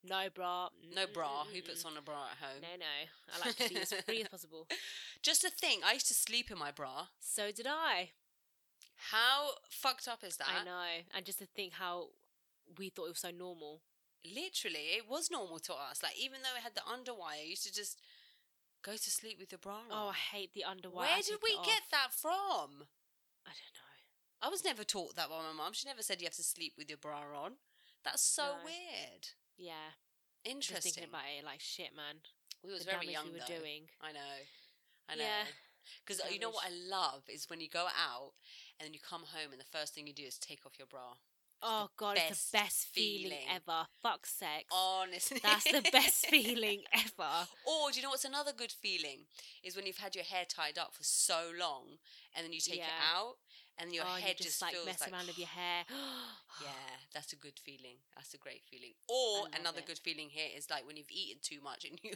[0.04, 1.44] no bra, No bra.
[1.44, 2.60] Who puts on a bra at home?
[2.62, 2.86] No, no.
[3.34, 4.66] I like to be as free as possible.
[5.22, 5.80] Just a thing.
[5.84, 7.06] I used to sleep in my bra.
[7.20, 8.10] So did I.
[9.10, 10.48] How fucked up is that?
[10.60, 10.84] I know,
[11.14, 12.10] and just to think how
[12.78, 13.80] we thought it was so normal.
[14.24, 16.02] Literally, it was normal to us.
[16.04, 17.98] Like even though it had the underwire, you used to just
[18.84, 19.82] go to sleep with your bra on.
[19.90, 20.94] Oh, I hate the underwire.
[20.94, 22.86] Where I did we get that from?
[23.44, 23.90] I don't know.
[24.40, 25.72] I was never taught that by my mum.
[25.72, 27.54] She never said you have to sleep with your bra on.
[28.04, 28.64] That's so No.
[28.64, 29.28] weird.
[29.62, 29.94] Yeah,
[30.44, 30.92] just Interesting.
[30.92, 32.18] thinking about it, like shit, man.
[32.64, 33.58] we was the very young we were though.
[33.62, 33.82] doing.
[34.02, 34.34] I know.
[35.08, 35.22] I know.
[35.22, 35.46] Yeah.
[36.04, 38.32] Because uh, you know what I love is when you go out
[38.78, 40.86] and then you come home and the first thing you do is take off your
[40.86, 41.14] bra.
[41.64, 43.46] Oh god, it's the best feeling, feeling.
[43.54, 43.86] ever.
[44.02, 44.64] Fuck sex.
[44.72, 47.46] Honestly, That's the best feeling ever.
[47.66, 49.26] Or do you know what's another good feeling
[49.62, 51.98] is when you've had your hair tied up for so long
[52.34, 53.34] and then you take it out
[53.82, 55.82] and your oh, head you just, just like feels mess like around with your hair.
[56.62, 56.68] Yeah,
[57.14, 57.98] that's a good feeling.
[58.16, 58.94] That's a great feeling.
[59.08, 59.86] Or another it.
[59.86, 62.12] good feeling here is like when you've eaten too much and you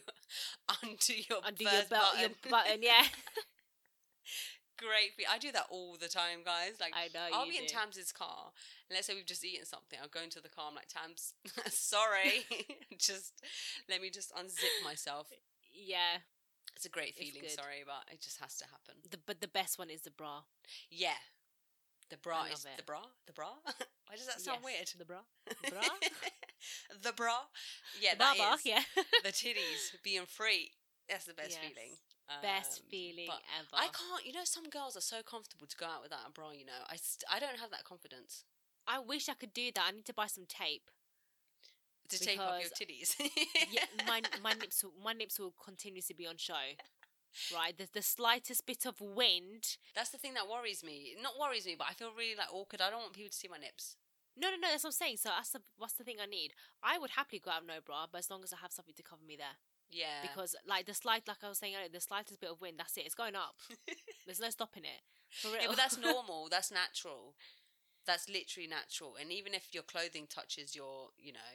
[0.83, 2.21] undo your Undo your belt, button.
[2.21, 2.79] your button.
[2.87, 3.03] Yeah,
[4.79, 5.17] Great.
[5.31, 6.77] I do that all the time, guys.
[6.81, 7.75] Like I know I'll be in do.
[7.75, 8.53] Tams's car,
[8.89, 9.99] and let's say we've just eaten something.
[10.03, 10.67] I'll go into the car.
[10.69, 11.33] I'm like, Tams,
[11.71, 12.45] sorry,
[12.99, 13.33] just
[13.89, 15.29] let me just unzip myself.
[15.73, 16.21] yeah.
[16.77, 17.49] It's a great feeling.
[17.49, 18.97] Sorry, but it just has to happen.
[19.11, 20.43] The, but the best one is the bra.
[20.91, 21.17] Yeah,
[22.11, 22.77] the bra is it.
[22.77, 23.01] the bra.
[23.27, 23.49] The bra.
[24.07, 24.89] Why does that sound Yes, weird?
[24.99, 25.21] The bra.
[25.65, 25.83] The bra.
[27.03, 27.37] the bra.
[28.01, 28.55] Yeah, the that baba.
[28.57, 28.67] is.
[28.67, 28.83] Yeah.
[29.25, 30.73] the titties being free.
[31.09, 31.61] That's the best Yes.
[31.63, 31.93] feeling.
[32.43, 33.75] best Um, feeling ever.
[33.75, 34.25] I can't.
[34.27, 36.51] You know, some girls are so comfortable to go out without a bra.
[36.53, 38.45] You know, I st- I don't have that confidence
[38.89, 39.85] I wish I could do that.
[39.89, 40.91] I need to buy some tape.
[42.09, 43.15] to take off your titties.
[43.73, 46.55] yeah, my my nips will, my nips will continuously be on show.
[47.55, 49.77] Right, there's the slightest bit of wind.
[49.95, 51.15] That's the thing that worries me.
[51.23, 52.81] Not worries me, but I feel really like awkward.
[52.81, 53.97] I don't want people to see my nips.
[54.37, 54.69] No, no, no.
[54.71, 55.17] That's what I'm saying.
[55.19, 56.53] So that's the what's the thing I need.
[56.83, 59.03] I would happily go out no bra, but as long as I have something to
[59.03, 59.57] cover me there,
[59.91, 62.77] Yeah, because like the slight, like I was saying earlier, the slightest bit of wind,
[62.79, 63.07] that's it.
[63.07, 63.57] It's going up.
[64.27, 65.01] There's no stopping it.
[65.31, 65.63] For real.
[65.63, 66.49] yeah, but that's normal.
[66.51, 67.35] That's natural.
[68.07, 69.17] That's literally natural.
[69.21, 71.53] And even if your clothing touches your, you know,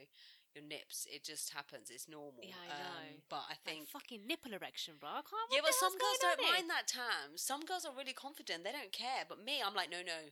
[0.56, 1.90] your nips, it just happens.
[1.90, 2.44] It's normal.
[2.44, 3.00] Yeah, I know.
[3.00, 5.10] Um, but I think fucking nipple erection, bro.
[5.10, 5.50] I can't.
[5.52, 7.36] Yeah, but some girls don't on mind that time.
[7.36, 9.24] Some girls are really confident; they don't care.
[9.28, 10.32] But me, I'm like, no, no.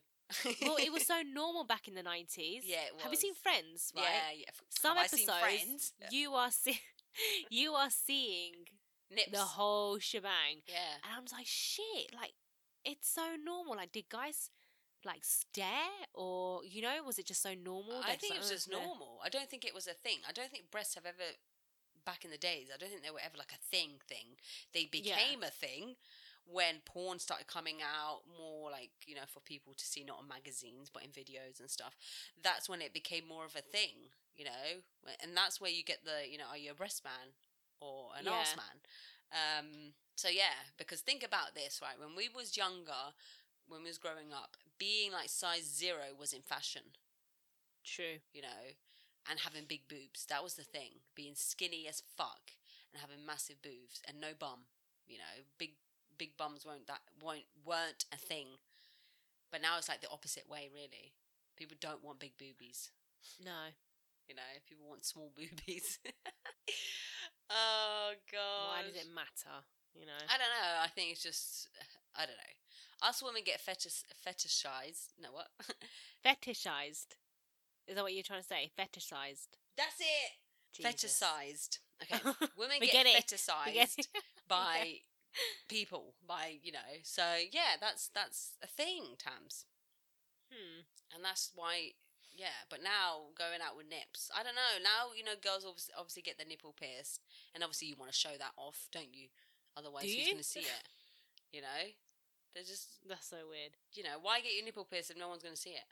[0.62, 2.64] well, it was so normal back in the nineties.
[2.66, 3.34] Yeah, it Have you seen.
[3.34, 3.92] Friends?
[3.96, 4.06] Right.
[4.06, 4.52] Yeah, yeah.
[4.70, 5.94] Some have episodes, Friends?
[6.12, 6.82] you are see-
[7.50, 8.68] you are seeing
[9.10, 9.32] nips.
[9.32, 12.34] the whole shebang, yeah, and I'm like, shit, like
[12.86, 13.76] it's so normal.
[13.76, 14.50] Like, did guys
[15.06, 18.02] like stare, or you know, was it just so normal?
[18.04, 19.20] I think it was just "Oh, normal.
[19.24, 20.20] I don't think it was a thing.
[20.28, 21.36] I don't think breasts have ever,
[22.06, 24.00] back in the days, I don't think they were ever like a thing.
[24.08, 24.38] Thing.
[24.74, 25.16] They Yeah.
[25.16, 25.96] became a thing
[26.46, 30.28] when porn started coming out more like you know for people to see, not on
[30.28, 31.96] magazines but in videos and stuff.
[32.44, 34.12] That's when it became more of a thing.
[34.36, 34.82] You know,
[35.22, 37.34] and that's where you get the you know, are you a breast man
[37.82, 38.32] or an Yeah.
[38.40, 38.78] arse man?
[39.32, 42.00] Um, so yeah, because think about this, right?
[42.00, 43.14] When we was younger,
[43.68, 46.96] when we was growing up, being like size zero was in fashion
[47.84, 48.24] True.
[48.34, 48.76] you know,
[49.30, 50.26] and having big boobs.
[50.28, 51.02] That was the thing.
[51.15, 52.54] Being skinny as fuck
[52.92, 54.70] and having massive boobs and no bum.
[55.08, 55.72] You know, big
[56.18, 58.48] big bums won't that won't weren't a thing.
[59.52, 61.13] But now it's like the opposite way, really.
[61.58, 62.92] People don't want big boobies.
[63.44, 63.74] No.
[64.28, 66.00] You know, people want small boobies.
[67.50, 68.70] oh god.
[68.70, 69.65] Why does it matter?
[69.96, 70.22] You know.
[70.30, 70.84] I don't know.
[70.84, 71.70] I think it's just
[72.15, 73.08] I don't know.
[73.08, 75.13] Us women get fetish fetishized.
[75.22, 75.48] No what?
[76.26, 77.15] Fetishized.
[77.88, 78.72] Is that what you're trying to say?
[78.78, 79.48] Fetishized.
[79.78, 80.32] That's it.
[80.76, 80.91] Jesus.
[81.24, 81.80] Fetishized.
[82.04, 82.19] Okay.
[82.58, 84.08] Women get, get fetishized get
[84.48, 85.00] by
[85.67, 86.91] people, by you know.
[87.04, 89.65] So yeah, that's that's a thing, Tams,
[90.52, 90.82] Hmm.
[91.15, 91.91] and that's why.
[92.32, 94.80] Yeah, but now going out with nips, I don't know.
[94.82, 97.22] Now you know, girls obviously, obviously get their nipple pierced,
[97.54, 99.28] and obviously you want to show that off, don't you?
[99.76, 100.84] Otherwise, Do who's going to see it?
[101.52, 101.82] You know,
[102.54, 103.74] they're just That's so weird.
[103.94, 105.88] you know, why get your nipple pierced if no one's going to see it?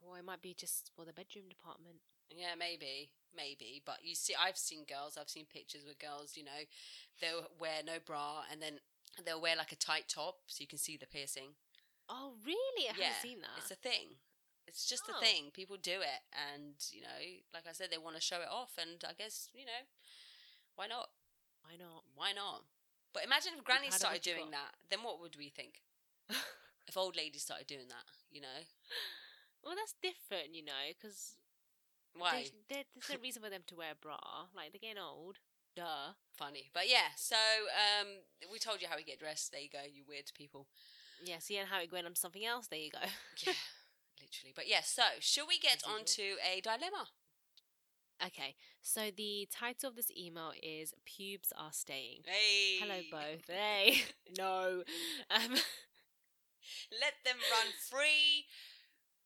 [0.00, 1.96] Well, it might be just for the bedroom department.
[2.30, 3.80] Yeah, maybe, maybe.
[3.84, 5.16] But you see, I've seen girls.
[5.18, 6.36] I've seen pictures with girls.
[6.36, 6.62] You know,
[7.20, 8.80] they'll wear no bra and then
[9.24, 11.54] they'll wear like a tight top so you can see the piercing.
[12.08, 12.88] Oh, really?
[12.88, 13.56] I haven't seen that.
[13.58, 14.20] It's a thing.
[14.66, 15.16] It's just Oh.
[15.16, 15.50] a thing.
[15.52, 17.20] People do it, and you know,
[17.52, 19.84] like I said, they want to show it off, and I guess you know,
[20.74, 21.10] why not?
[21.62, 22.04] Why not?
[22.14, 22.64] Why not?
[23.14, 24.74] But imagine if of started doing that.
[24.90, 25.80] Then what would we think?
[26.86, 28.60] If old ladies started doing that, you know,
[29.64, 31.40] well, that's different, you know, because
[32.12, 32.44] why?
[32.68, 34.18] there's no reason for them to wear a bra.
[34.54, 35.38] Like they're getting old.
[35.74, 36.12] Duh.
[36.36, 37.16] Funny, but yeah.
[37.16, 37.36] So
[37.72, 38.20] um,
[38.52, 39.50] we told you how we get dressed.
[39.50, 40.66] There you go, you weird people.
[41.24, 42.66] Yeah, And how it went on something else.
[42.66, 43.00] There you go.
[43.46, 43.54] Yeah,
[44.20, 44.52] literally.
[44.54, 47.08] But yeah, so shall we get on to a dilemma?
[48.26, 52.78] Okay, so the title of this email is "Pubes Are Staying." Hey.
[52.80, 53.46] Hello, both.
[53.48, 54.02] Hey,
[54.38, 54.82] no.
[55.30, 55.50] Um,
[56.90, 58.46] Let them run free.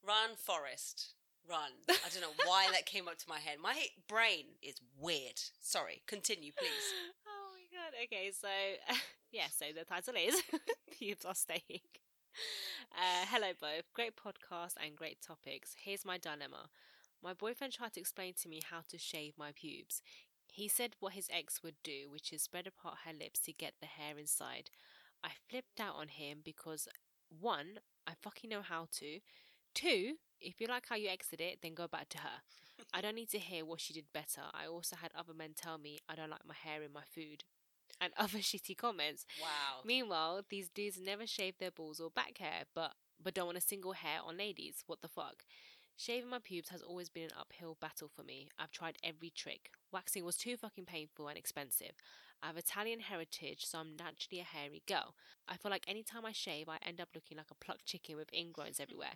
[0.04, 1.14] Run, Forrest.
[1.48, 1.70] Run.
[1.88, 3.58] I don't know why that came up to my head.
[3.62, 5.40] My brain is weird.
[5.60, 6.02] Sorry.
[6.06, 6.92] Continue, please.
[7.26, 7.94] oh my god.
[8.04, 8.48] Okay, so
[9.30, 10.42] yeah, so the title is
[10.98, 11.80] "Pubes Are Staying."
[12.92, 13.92] Uh, hello, both.
[13.94, 15.74] Great podcast and great topics.
[15.82, 16.68] Here's my dilemma.
[17.22, 20.02] My boyfriend tried to explain to me how to shave my pubes.
[20.52, 23.74] He said what his ex would do, which is spread apart her lips to get
[23.80, 24.70] the hair inside.
[25.22, 26.88] I flipped out on him because
[27.28, 29.20] one, I fucking know how to.
[29.74, 32.42] Two, if you like how you exited it, then go back to her.
[32.92, 34.42] I don't need to hear what she did better.
[34.54, 37.44] I also had other men tell me I don't like my hair in my food.
[38.00, 39.26] And other shitty comments.
[39.40, 39.80] Wow.
[39.84, 43.62] Meanwhile, these dudes never shave their balls or back hair, but but don't want a
[43.62, 44.84] single hair on ladies.
[44.86, 45.44] What the fuck?
[46.00, 48.50] Shaving my pubes has always been an uphill battle for me.
[48.56, 49.70] I've tried every trick.
[49.90, 51.90] Waxing was too fucking painful and expensive.
[52.40, 55.16] I have Italian heritage, so I'm naturally a hairy girl.
[55.48, 58.30] I feel like anytime I shave, I end up looking like a plucked chicken with
[58.30, 59.14] ingrowns everywhere.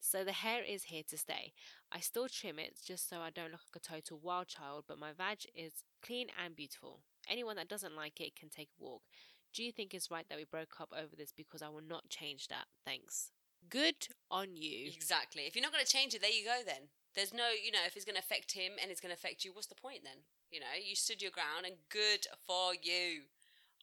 [0.00, 1.52] So the hair is here to stay.
[1.92, 4.98] I still trim it just so I don't look like a total wild child, but
[4.98, 7.02] my vag is clean and beautiful.
[7.30, 9.02] Anyone that doesn't like it can take a walk.
[9.54, 12.08] Do you think it's right that we broke up over this because I will not
[12.08, 12.64] change that?
[12.84, 13.30] Thanks.
[13.68, 14.90] Good on you.
[14.94, 15.42] Exactly.
[15.42, 16.88] If you're not going to change it, there you go then.
[17.14, 19.44] There's no, you know, if it's going to affect him and it's going to affect
[19.44, 20.24] you, what's the point then?
[20.50, 23.26] You know, you stood your ground and good for you.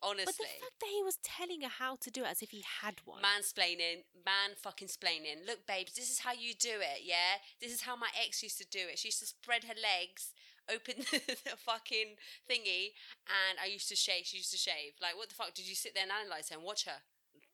[0.03, 0.25] Honestly.
[0.25, 2.63] But the fact that he was telling her how to do it as if he
[2.81, 3.23] had one.
[3.23, 5.47] Mansplaining, man fucking splaining.
[5.47, 7.39] Look, babes, this is how you do it, yeah?
[7.62, 8.99] This is how my ex used to do it.
[8.99, 10.33] She used to spread her legs,
[10.67, 12.19] open the fucking
[12.51, 12.99] thingy,
[13.31, 14.25] and I used to shave.
[14.25, 14.99] She used to shave.
[15.01, 15.53] Like, what the fuck?
[15.53, 16.99] Did you sit there and analyse her and watch her?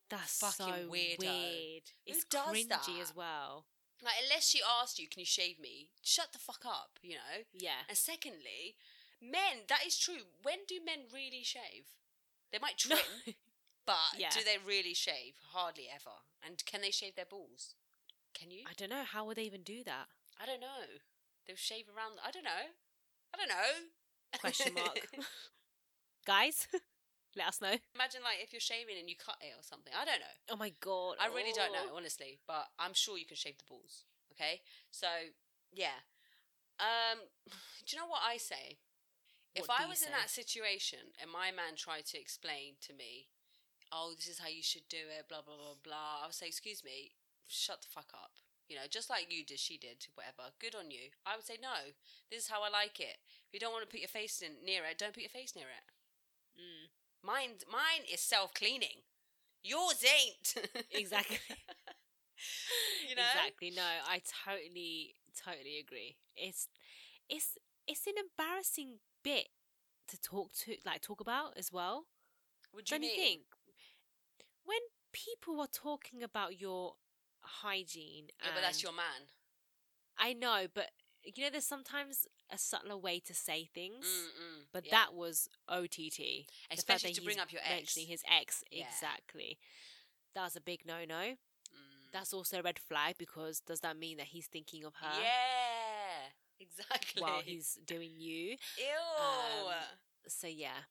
[0.10, 1.20] That's fucking so weirdo.
[1.20, 1.84] weird.
[2.08, 2.90] Who It's does cringy that?
[3.02, 3.66] as well.
[4.04, 5.90] Like, unless she asked you, can you shave me?
[6.02, 7.44] Shut the fuck up, you know?
[7.54, 7.84] Yeah.
[7.88, 8.76] And secondly,
[9.22, 10.24] men, that is true.
[10.42, 11.86] When do men really shave?
[12.52, 12.96] They might No.
[12.96, 13.36] trim,
[13.86, 14.30] but Yeah.
[14.32, 15.34] do they really shave?
[15.52, 16.16] Hardly ever.
[16.46, 17.76] And can they shave their balls?
[18.34, 18.64] Can you?
[18.68, 19.04] I don't know.
[19.04, 20.08] How would they even do that?
[20.42, 20.86] I don't know.
[21.46, 22.14] They'll shave around.
[22.26, 22.72] I don't know.
[23.34, 24.40] I don't know.
[24.40, 25.08] Question mark.
[26.26, 26.68] Guys,
[27.36, 27.76] let us know.
[27.96, 29.94] Imagine like if you're shaving and you cut it or something.
[29.94, 30.36] I don't know.
[30.50, 31.16] Oh my god.
[31.20, 31.98] I really don't know, Oh.
[31.98, 34.06] honestly, but I'm sure you can shave the balls.
[34.34, 34.62] Okay,
[34.92, 35.08] so
[35.72, 36.06] yeah.
[36.80, 37.20] Um,
[37.86, 38.78] do you know what I say?
[39.56, 42.94] if What do I was in that situation and my man tried to explain to
[42.94, 43.28] me,
[43.92, 46.48] "Oh, this is how you should do it," blah blah blah blah, I would say,
[46.48, 47.14] "Excuse me,
[47.48, 48.38] shut the fuck up."
[48.70, 50.54] You know, just like you did, she did, whatever.
[50.60, 51.10] Good on you.
[51.26, 51.98] I would say, no,
[52.30, 53.18] this is how I like it.
[53.48, 55.56] If you don't want to put your face in near it, don't put your face
[55.56, 56.62] near it.
[56.62, 56.90] Mm.
[57.24, 59.04] Mine, mine is self cleaning.
[59.64, 60.68] Yours ain't.
[60.92, 61.38] Exactly.
[63.10, 63.22] you know.
[63.22, 63.72] Exactly.
[63.76, 66.18] No, I totally, totally agree.
[66.36, 66.68] It's,
[67.30, 69.50] it's, it's an embarrassing bit
[70.08, 72.06] to talk to, like talk about as well.
[72.86, 73.42] Do you you think?
[74.66, 74.80] When
[75.12, 76.94] people are talking about your
[77.42, 79.30] hygiene, Yeah, but that's your man.
[80.18, 80.92] I know, but
[81.24, 84.06] you know, there's sometimes a subtler way to say things.
[84.06, 84.64] Mm-mm.
[84.74, 84.92] But yeah.
[84.92, 86.48] that was OTT.
[86.72, 87.76] Especially to bring up your ex.
[87.96, 88.86] Mentioning his ex, Yeah.
[88.88, 89.58] exactly.
[90.36, 91.16] That's a big no no.
[91.16, 92.12] Mm.
[92.14, 96.30] That's also a red flag because does that mean that he's thinking of her yeah,
[96.60, 97.22] exactly.
[97.22, 98.56] while he's doing you?
[98.78, 99.24] Ew.
[99.68, 99.74] um,
[100.28, 100.86] So yeah,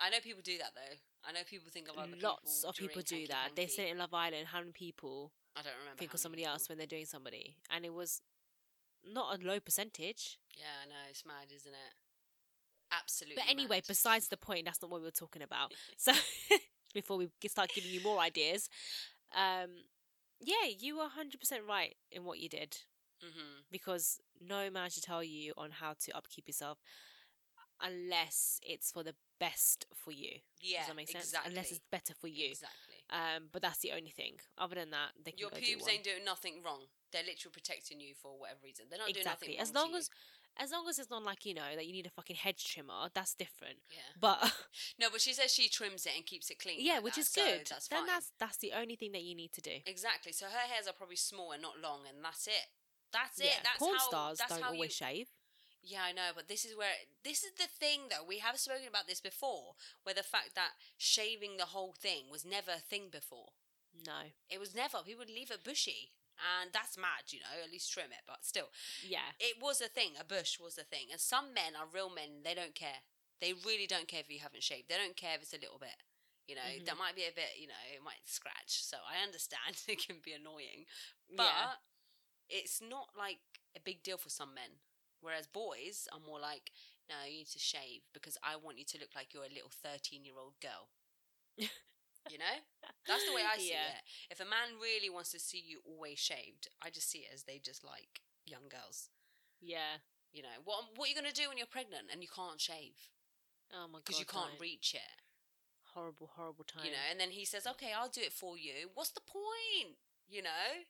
[0.00, 0.96] I know people do that though.
[1.28, 3.50] I know people think of other lots people of people do that.
[3.54, 3.72] They hanky-panky.
[3.72, 4.46] said in Love Island.
[4.48, 5.98] How many people I don't remember.
[5.98, 7.56] think of somebody else when they're doing somebody?
[7.70, 8.22] And it was
[9.06, 10.38] not a low percentage.
[10.56, 11.94] Yeah, I know it's mad, isn't it?
[12.90, 13.36] Absolutely.
[13.42, 13.84] But anyway, mad.
[13.86, 15.72] besides the point, that's not what we were talking about.
[15.98, 16.12] So
[16.94, 18.68] before we start giving you more ideas,
[19.36, 19.70] um,
[20.40, 22.78] yeah, you were hundred percent right in what you did
[23.24, 23.64] Mhm.
[23.70, 26.78] because no man should tell you on how to upkeep yourself
[27.80, 30.38] unless it's for the best for you.
[30.60, 31.24] Yeah, Does that make sense?
[31.24, 31.50] exactly.
[31.50, 32.50] Unless it's better for you.
[32.50, 32.87] Exactly.
[33.10, 34.34] Um, but that's the only thing.
[34.58, 35.92] Other than that, they can Your do pubes one.
[35.92, 36.82] ain't doing nothing wrong.
[37.12, 38.86] They're literally protecting you for whatever reason.
[38.90, 39.48] They're not exactly.
[39.48, 40.10] doing As nothing wrong long as
[40.60, 43.08] as long as it's not like you know that you need a fucking hedge trimmer,
[43.14, 43.78] that's different.
[43.90, 44.00] yeah.
[44.20, 44.52] But
[45.00, 46.76] No, but she says she trims it and keeps it clean.
[46.80, 47.66] yeah, like which that, is so good.
[47.70, 48.06] That's then fine.
[48.08, 49.76] that's that's the only thing that you need to do.
[49.86, 50.32] exactly.
[50.32, 52.66] So her hairs are probably small and not long, and that's it.
[53.12, 53.46] That's it.
[53.46, 55.28] yeah, That's porn how, stars that's don't how always you, shave.
[55.82, 56.92] Yeah, I know, but this is where
[57.24, 58.24] this is the thing though.
[58.26, 62.44] We have spoken about this before, where the fact that shaving the whole thing was
[62.44, 63.52] never a thing before.
[64.06, 64.30] No.
[64.50, 64.98] It was never.
[65.04, 67.62] People would leave it bushy, and that's mad, you know.
[67.64, 68.70] At least trim it, but still,
[69.02, 69.32] Yeah.
[69.38, 70.16] it was a thing.
[70.18, 72.42] A bush was a thing, and some men are real men.
[72.42, 73.02] They don't care.
[73.40, 74.88] They really don't care if you haven't shaved.
[74.88, 75.96] They don't care if it's a little bit.
[76.46, 76.86] You know, Mhm.
[76.86, 78.82] that might be a bit, you know, it might scratch.
[78.82, 80.86] So I understand it can be annoying.
[81.30, 81.76] But yeah.
[82.48, 83.38] it's not like
[83.76, 84.80] a big deal for some men.
[85.20, 86.70] Whereas boys are more like,
[87.08, 89.70] no, you need to shave because I want you to look like you're a little
[89.82, 90.88] 13 year old girl.
[91.58, 92.56] you know?
[93.06, 93.98] That's the way I see Yeah.
[93.98, 94.02] it.
[94.30, 97.44] If a man really wants to see you always shaved, I just see it as
[97.44, 99.08] they just like young girls.
[99.60, 100.04] Yeah.
[100.32, 102.60] You know, what, what are you going to do when you're pregnant and you can't
[102.60, 102.94] shave?
[103.72, 104.04] Oh my god.
[104.04, 104.60] Because you can't don't.
[104.60, 105.16] reach it.
[105.94, 106.84] Horrible, horrible time.
[106.84, 108.92] You know, and then he says, okay, I'll do it for you.
[108.94, 109.96] What's the point?
[110.28, 110.84] You know?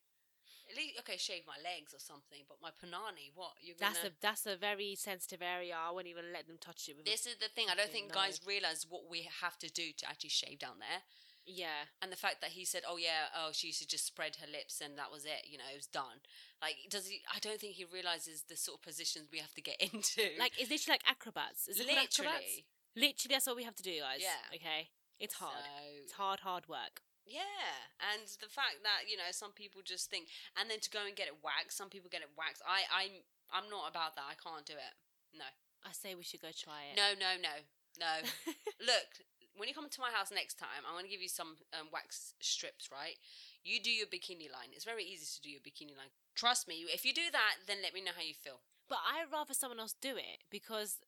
[0.70, 3.52] At least, okay, shave my legs or something, but my panani, what?
[3.60, 3.94] You're gonna...
[3.94, 5.74] That's a that's a very sensitive area.
[5.76, 6.96] I wouldn't even let them touch it.
[6.96, 7.66] With This is the thing.
[7.70, 11.00] I don't think guys realize what we have to do to actually shave down there.
[11.46, 14.36] yeah, And the fact that he said, "Oh yeah, oh she used to just spread
[14.36, 16.20] her lips and that was it," you know, it was done.
[16.60, 17.22] Like, does he?
[17.34, 20.28] I don't think he realizes the sort of positions we have to get into.
[20.38, 21.68] like it's literally like acrobats.
[21.68, 22.18] Is it called acrobats?
[22.18, 24.20] literally, Literally, that's all we have to do, guys.
[24.20, 24.56] Yeah.
[24.56, 24.88] Okay.
[25.20, 25.54] It's hard.
[25.64, 27.02] So, It's hard, hard work.
[27.28, 31.04] Yeah, and the fact that you know some people just think, and then to go
[31.06, 31.76] and get it waxed.
[31.76, 32.62] Some people get it waxed.
[32.66, 33.14] I, I'm,
[33.52, 34.26] I'm not about that.
[34.26, 34.94] I can't do it.
[35.36, 35.46] No,
[35.84, 36.96] I say we should go try it.
[36.96, 37.54] no, no, no,
[38.00, 38.12] no.
[38.80, 39.10] Look,
[39.56, 41.88] when you come to my house next time, I'm going to give you some um,
[41.92, 43.16] wax strips, right?
[43.64, 44.72] You do your bikini line.
[44.72, 46.14] It's very easy to do your bikini line.
[46.34, 48.60] Trust me, if you do that, then let me know how you feel.
[48.88, 50.98] but I'd rather someone else do it because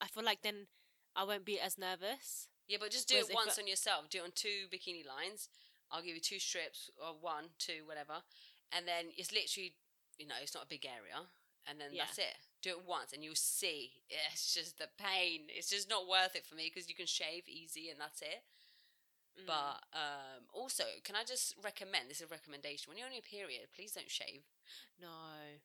[0.00, 0.66] I feel like then
[1.16, 2.48] I won't be as nervous.
[2.70, 4.08] Yeah, but just do Whereas it once I- on yourself.
[4.08, 5.48] Do it on two bikini lines.
[5.90, 8.22] I'll give you two strips, or one, two, whatever.
[8.70, 9.74] And then it's literally,
[10.18, 11.26] you know, it's not a big area.
[11.66, 12.04] And then Yeah.
[12.06, 12.36] that's it.
[12.62, 14.04] Do it once and you'll see.
[14.08, 15.50] It's just the pain.
[15.50, 18.44] It's just not worth it for me because you can shave easy and that's it.
[19.36, 19.46] Mm.
[19.46, 23.22] But um, also, can I just recommend this is a recommendation when you're on your
[23.22, 24.44] period, please don't shave.
[25.00, 25.08] no,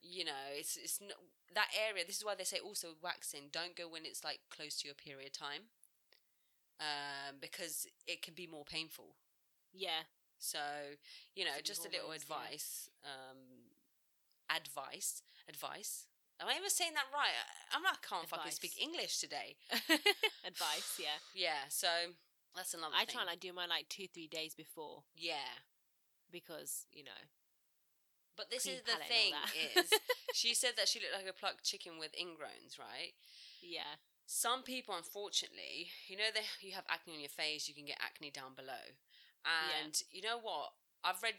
[0.01, 1.17] You know, it's it's not,
[1.53, 2.03] that area.
[2.05, 3.49] This is why they say also waxing.
[3.51, 5.69] Don't go when it's like close to your period time,
[6.79, 9.15] um, because it can be more painful.
[9.73, 10.03] yeah,
[10.37, 10.59] So
[11.35, 12.35] you know, just a little hormones, yeah.
[12.35, 12.89] advice.
[13.03, 13.39] Um,
[14.49, 16.07] advice, advice.
[16.41, 17.31] Am I even saying that right?
[17.31, 17.99] I- I'm not.
[18.03, 19.55] I can't fucking speak English today.
[20.45, 20.99] advice.
[20.99, 21.67] Yeah, Yeah.
[21.69, 21.87] So
[22.55, 22.93] that's another.
[22.95, 23.13] I thing.
[23.13, 25.63] try and like do mine like two, three days before Yeah.
[26.31, 27.23] because you know.
[28.37, 29.31] But this is the thing
[29.77, 29.89] is
[30.33, 33.13] she said that she looked like a plucked chicken with ingrowns, right?
[33.61, 37.85] yeah, Some people, unfortunately, you know, that you have acne on your face, you can
[37.85, 38.97] get acne down below.
[39.45, 40.73] And you know what?
[41.03, 41.37] I've read,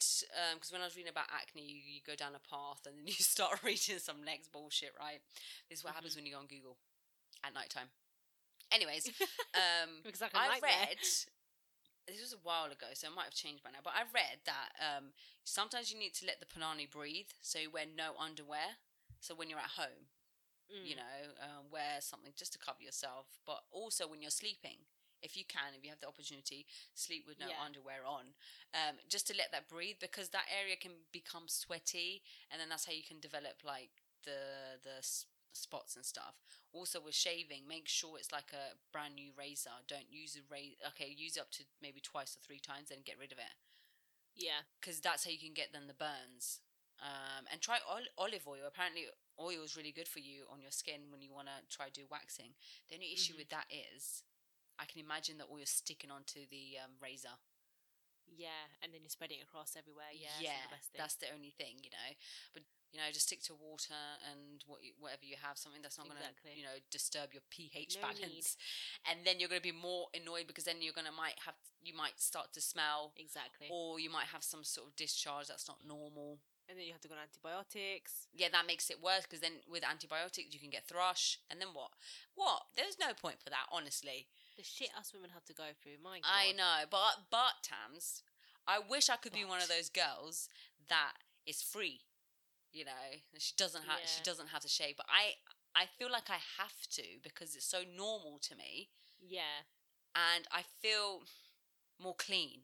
[0.55, 3.07] because when I was reading about acne, you, you go down a path and then
[3.11, 5.19] you start reading some next bullshit, right?
[5.69, 6.17] This is what happens Mhm.
[6.19, 6.77] when you go on Google
[7.43, 7.91] at night time.
[8.71, 9.07] Anyways,
[9.55, 10.99] um, a I read,
[12.07, 14.39] this was a while ago, so it might have changed by now, but I read
[14.47, 15.11] that um,
[15.45, 18.79] sometimes you need to let the panani breathe, so you wear no underwear.
[19.21, 20.07] So when you're at home,
[20.83, 20.99] you Mm.
[20.99, 24.79] know, um, wear something just to cover yourself, but also when you're sleeping,
[25.23, 27.59] if you can, if you have the opportunity, sleep with no Yeah.
[27.59, 28.35] underwear on,
[28.75, 32.87] um, just to let that breathe because that area can become sweaty, and then that's
[32.87, 33.91] how you can develop like
[34.25, 35.03] the the
[35.53, 36.35] spots and stuff.
[36.73, 39.71] Also with shaving, make sure it's like a brand new razor.
[39.89, 40.77] Don't use a razor.
[40.89, 43.55] Okay, use it up to maybe twice or three times, then get rid of it
[44.35, 46.61] Yeah, because that's how you can get then the burns.
[47.03, 48.65] Um, and try ol- olive oil.
[48.67, 49.05] Apparently,
[49.39, 52.07] oil is really good for you on your skin when you want to try do
[52.11, 52.55] waxing.
[52.89, 53.39] The only issue Mhm.
[53.39, 54.25] with that is,
[54.79, 57.37] I can imagine the oil is sticking onto the um, razor.
[58.29, 60.11] yeah, and then you're spreading it across everywhere.
[60.13, 60.99] Yeah, yeah, the best thing.
[60.99, 62.11] that's the only thing, you know.
[62.53, 63.95] But you know, just stick to water
[64.31, 67.43] and what you, whatever you have, something that's not going to, you know, disturb your
[67.51, 68.21] pH No need.
[68.21, 68.57] balance.
[69.05, 71.55] And then you're going to be more annoyed because then you're going to might have
[71.83, 73.69] you might start to smell, exactly.
[73.71, 76.41] or you might have some sort of discharge that's not normal.
[76.69, 78.27] And then you have to go on antibiotics.
[78.35, 81.69] yeah, that makes it worse because then with antibiotics you can get thrush, and then
[81.73, 81.91] what?
[82.35, 82.63] What?
[82.77, 84.27] There's no point for that, honestly.
[84.57, 85.99] The shit us women have to go through.
[86.03, 86.29] My God.
[86.29, 88.23] I know, but but Tams,
[88.67, 90.49] I wish I could be one of those girls
[90.89, 91.13] that
[91.47, 92.01] is free.
[92.73, 95.37] You know, she doesn't have she doesn't have to shave, but I
[95.79, 98.89] I feel like I have to because it's so normal to me,
[99.21, 99.65] Yeah,
[100.15, 101.23] and I feel
[102.03, 102.61] more clean.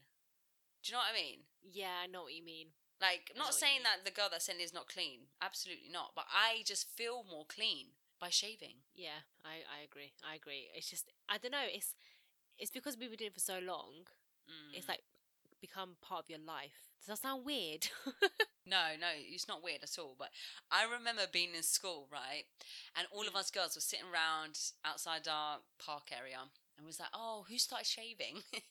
[0.83, 1.39] Do you know what I mean?
[1.71, 2.69] yeah, I know what you mean.
[3.03, 5.27] Like, I'm not saying that the girl that's in is not clean.
[5.43, 6.13] Absolutely not.
[6.15, 7.87] But I just feel more clean
[8.21, 8.87] by shaving.
[8.95, 10.13] Yeah, I, I agree.
[10.23, 10.71] I agree.
[10.75, 11.67] It's just I don't know.
[11.67, 11.95] It's
[12.59, 14.07] it's because we've been doing it for so long.
[14.73, 14.91] It's Mm.
[14.91, 15.03] like
[15.61, 16.79] become part of your life.
[17.01, 17.89] Does that sound weird?
[18.65, 20.15] No, no, it's not weird at all.
[20.17, 20.29] But
[20.71, 22.45] I remember being in school, right?
[22.97, 23.41] And all of Mm.
[23.41, 26.39] us girls were sitting around outside our park area
[26.79, 28.37] and was like, oh, who started shaving?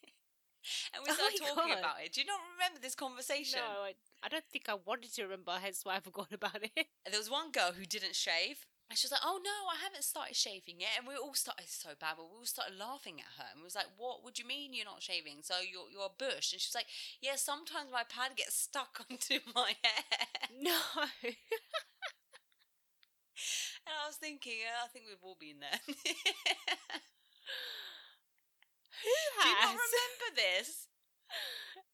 [0.93, 1.79] and we Oh started my talking God.
[1.79, 2.13] about it.
[2.13, 3.59] Do you not remember this conversation?
[3.59, 3.93] no, I,
[4.23, 5.51] I don't think I wanted to remember.
[5.61, 6.87] Hence why I forgot about it.
[7.09, 8.65] There was one girl who didn't shave.
[8.89, 11.69] And she was like, "Oh no, I haven't started shaving yet." And we all started
[11.69, 13.47] so bad, but we all started laughing at her.
[13.53, 14.21] And we was like, "What?
[14.23, 15.39] would you mean you're not shaving?
[15.47, 16.87] So you're you're a bush?" And she's like,
[17.21, 20.27] "Yeah, sometimes my pad gets stuck onto my hair."
[20.59, 20.75] No.
[23.87, 25.79] And I was thinking, I think we've all been there.
[29.03, 30.87] Who do you not remember this?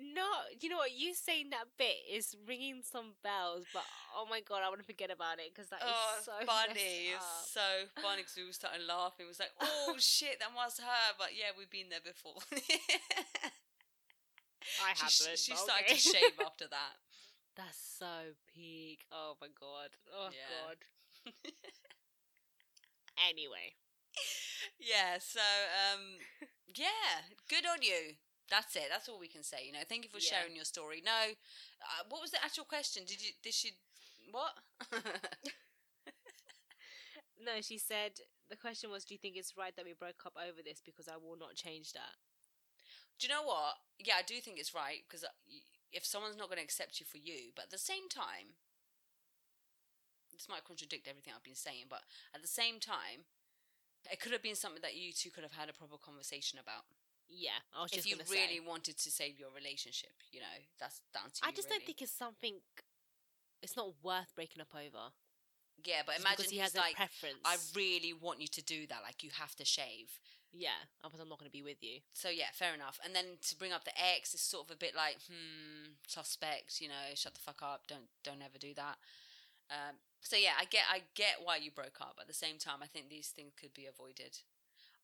[0.00, 0.96] No, you know what?
[0.96, 3.84] You saying that bit is ringing some bells, but
[4.16, 7.12] oh my god, I want to forget about it because that is oh, so funny!
[7.12, 9.28] It's so funny because we all started laughing.
[9.28, 12.40] It was like, "Oh shit, that was her!" But yeah, we've been there before.
[14.80, 15.36] I she, haven't.
[15.36, 16.00] she but started okay.
[16.00, 16.96] to shave after that.
[17.60, 19.04] That's so peak.
[19.12, 19.92] Oh my god.
[20.16, 20.48] Oh Yeah.
[20.48, 20.80] god.
[23.28, 23.76] Anyway,
[24.78, 25.18] yeah.
[25.20, 26.00] So, um,
[26.74, 28.16] yeah, good on you.
[28.50, 28.88] That's it.
[28.90, 29.58] That's all we can say.
[29.66, 30.40] You know, thank you for Yeah.
[30.40, 31.02] sharing your story.
[31.04, 31.12] No,
[31.82, 33.04] uh, what was the actual question?
[33.04, 33.30] Did you?
[33.42, 33.72] Did she?
[34.30, 34.54] What?
[37.38, 40.36] no, she said the question was, "Do you think it's right that we broke up
[40.36, 40.80] over this?
[40.84, 42.16] Because I will not change that."
[43.18, 43.74] do you know what?
[43.98, 45.24] Yeah, I do think it's right because
[45.92, 48.56] if someone's not going to accept you for you, but at the same time,
[50.32, 52.02] this might contradict everything I've been saying, but
[52.34, 53.26] at the same time,
[54.10, 56.84] it could have been something that you two could have had a proper conversation about.
[57.28, 58.66] Yeah, I was If just you really say.
[58.66, 61.54] wanted to save your relationship, you know, that's down to I you.
[61.54, 61.78] just really.
[61.78, 62.54] don't think it's something.
[63.62, 65.12] It's not worth breaking up over.
[65.84, 67.40] Yeah, but just imagine because he has like, a preference.
[67.44, 69.00] I really want you to do that.
[69.04, 70.18] Like, you have to shave.
[70.52, 72.00] yeah, otherwise I'm not going to be with you.
[72.12, 72.98] So yeah, fair enough.
[73.04, 76.80] And then to bring up the ex is sort of a bit like, hmm, suspect.
[76.80, 77.82] You know, shut the fuck up.
[77.86, 78.98] Don't don't ever do that.
[79.70, 82.16] Um, so yeah, I get I get why you broke up.
[82.20, 84.38] At the same time, I think these things could be avoided.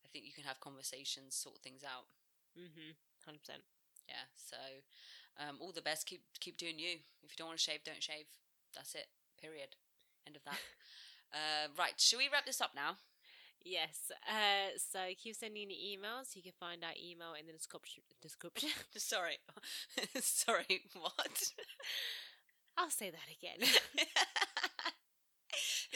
[0.03, 2.05] I think you can have conversations, sort things out.
[2.57, 2.95] Mm-hmm.
[3.25, 3.63] Hundred percent.
[4.07, 4.29] Yeah.
[4.35, 4.57] So
[5.39, 6.05] um, all the best.
[6.05, 7.01] Keep keep doing you.
[7.23, 8.25] If you don't want to shave, don't shave.
[8.75, 9.07] That's it.
[9.41, 9.75] Period.
[10.25, 10.59] End of that.
[11.33, 11.93] uh, right.
[11.97, 12.97] Should we wrap this up now?
[13.63, 14.11] Yes.
[14.27, 16.35] Uh, so keep sending your emails.
[16.35, 18.03] You can find our email in the description.
[18.21, 18.69] Description.
[18.95, 19.37] Sorry.
[20.21, 20.81] Sorry.
[20.93, 21.51] What?
[22.77, 23.67] I'll say that again.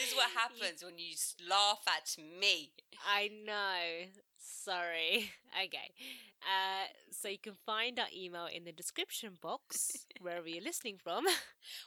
[0.02, 1.14] This is what happens when you
[1.48, 2.72] laugh at me.
[3.06, 4.10] I know.
[4.38, 5.30] Sorry.
[5.52, 5.92] Okay.
[6.40, 11.26] Uh, so you can find our email in the description box wherever you're listening from.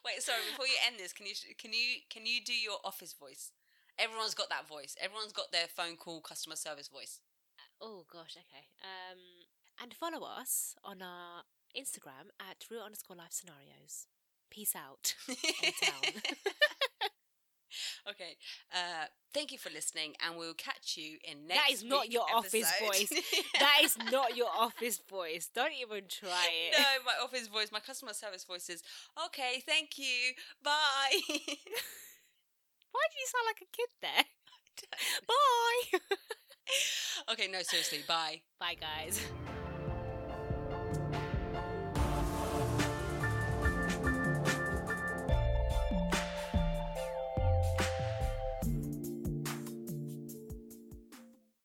[0.05, 0.37] Wait, sorry.
[0.51, 3.51] Before you end this, can you can you can you do your office voice?
[3.97, 4.95] Everyone's got that voice.
[5.01, 7.21] Everyone's got their phone call customer service voice.
[7.81, 8.37] Oh gosh.
[8.37, 8.69] Okay.
[8.83, 9.17] Um,
[9.81, 11.41] and follow us on our
[11.75, 14.05] Instagram at real underscore life scenarios.
[14.51, 15.15] Peace out.
[18.09, 18.37] Okay.
[18.71, 21.61] Uh, thank you for listening, and we'll catch you in next.
[21.61, 23.09] That is not your office voice.
[23.59, 25.49] that is not your office voice.
[25.53, 26.75] Don't even try it.
[26.77, 28.83] No, my office voice, my customer service voice is
[29.25, 29.63] okay.
[29.65, 30.33] Thank you.
[30.63, 31.19] Bye.
[32.91, 34.25] Why do you sound like a kid there?
[35.27, 35.99] Bye.
[37.33, 38.03] okay, no, seriously.
[38.07, 38.41] Bye.
[38.59, 39.19] Bye, guys.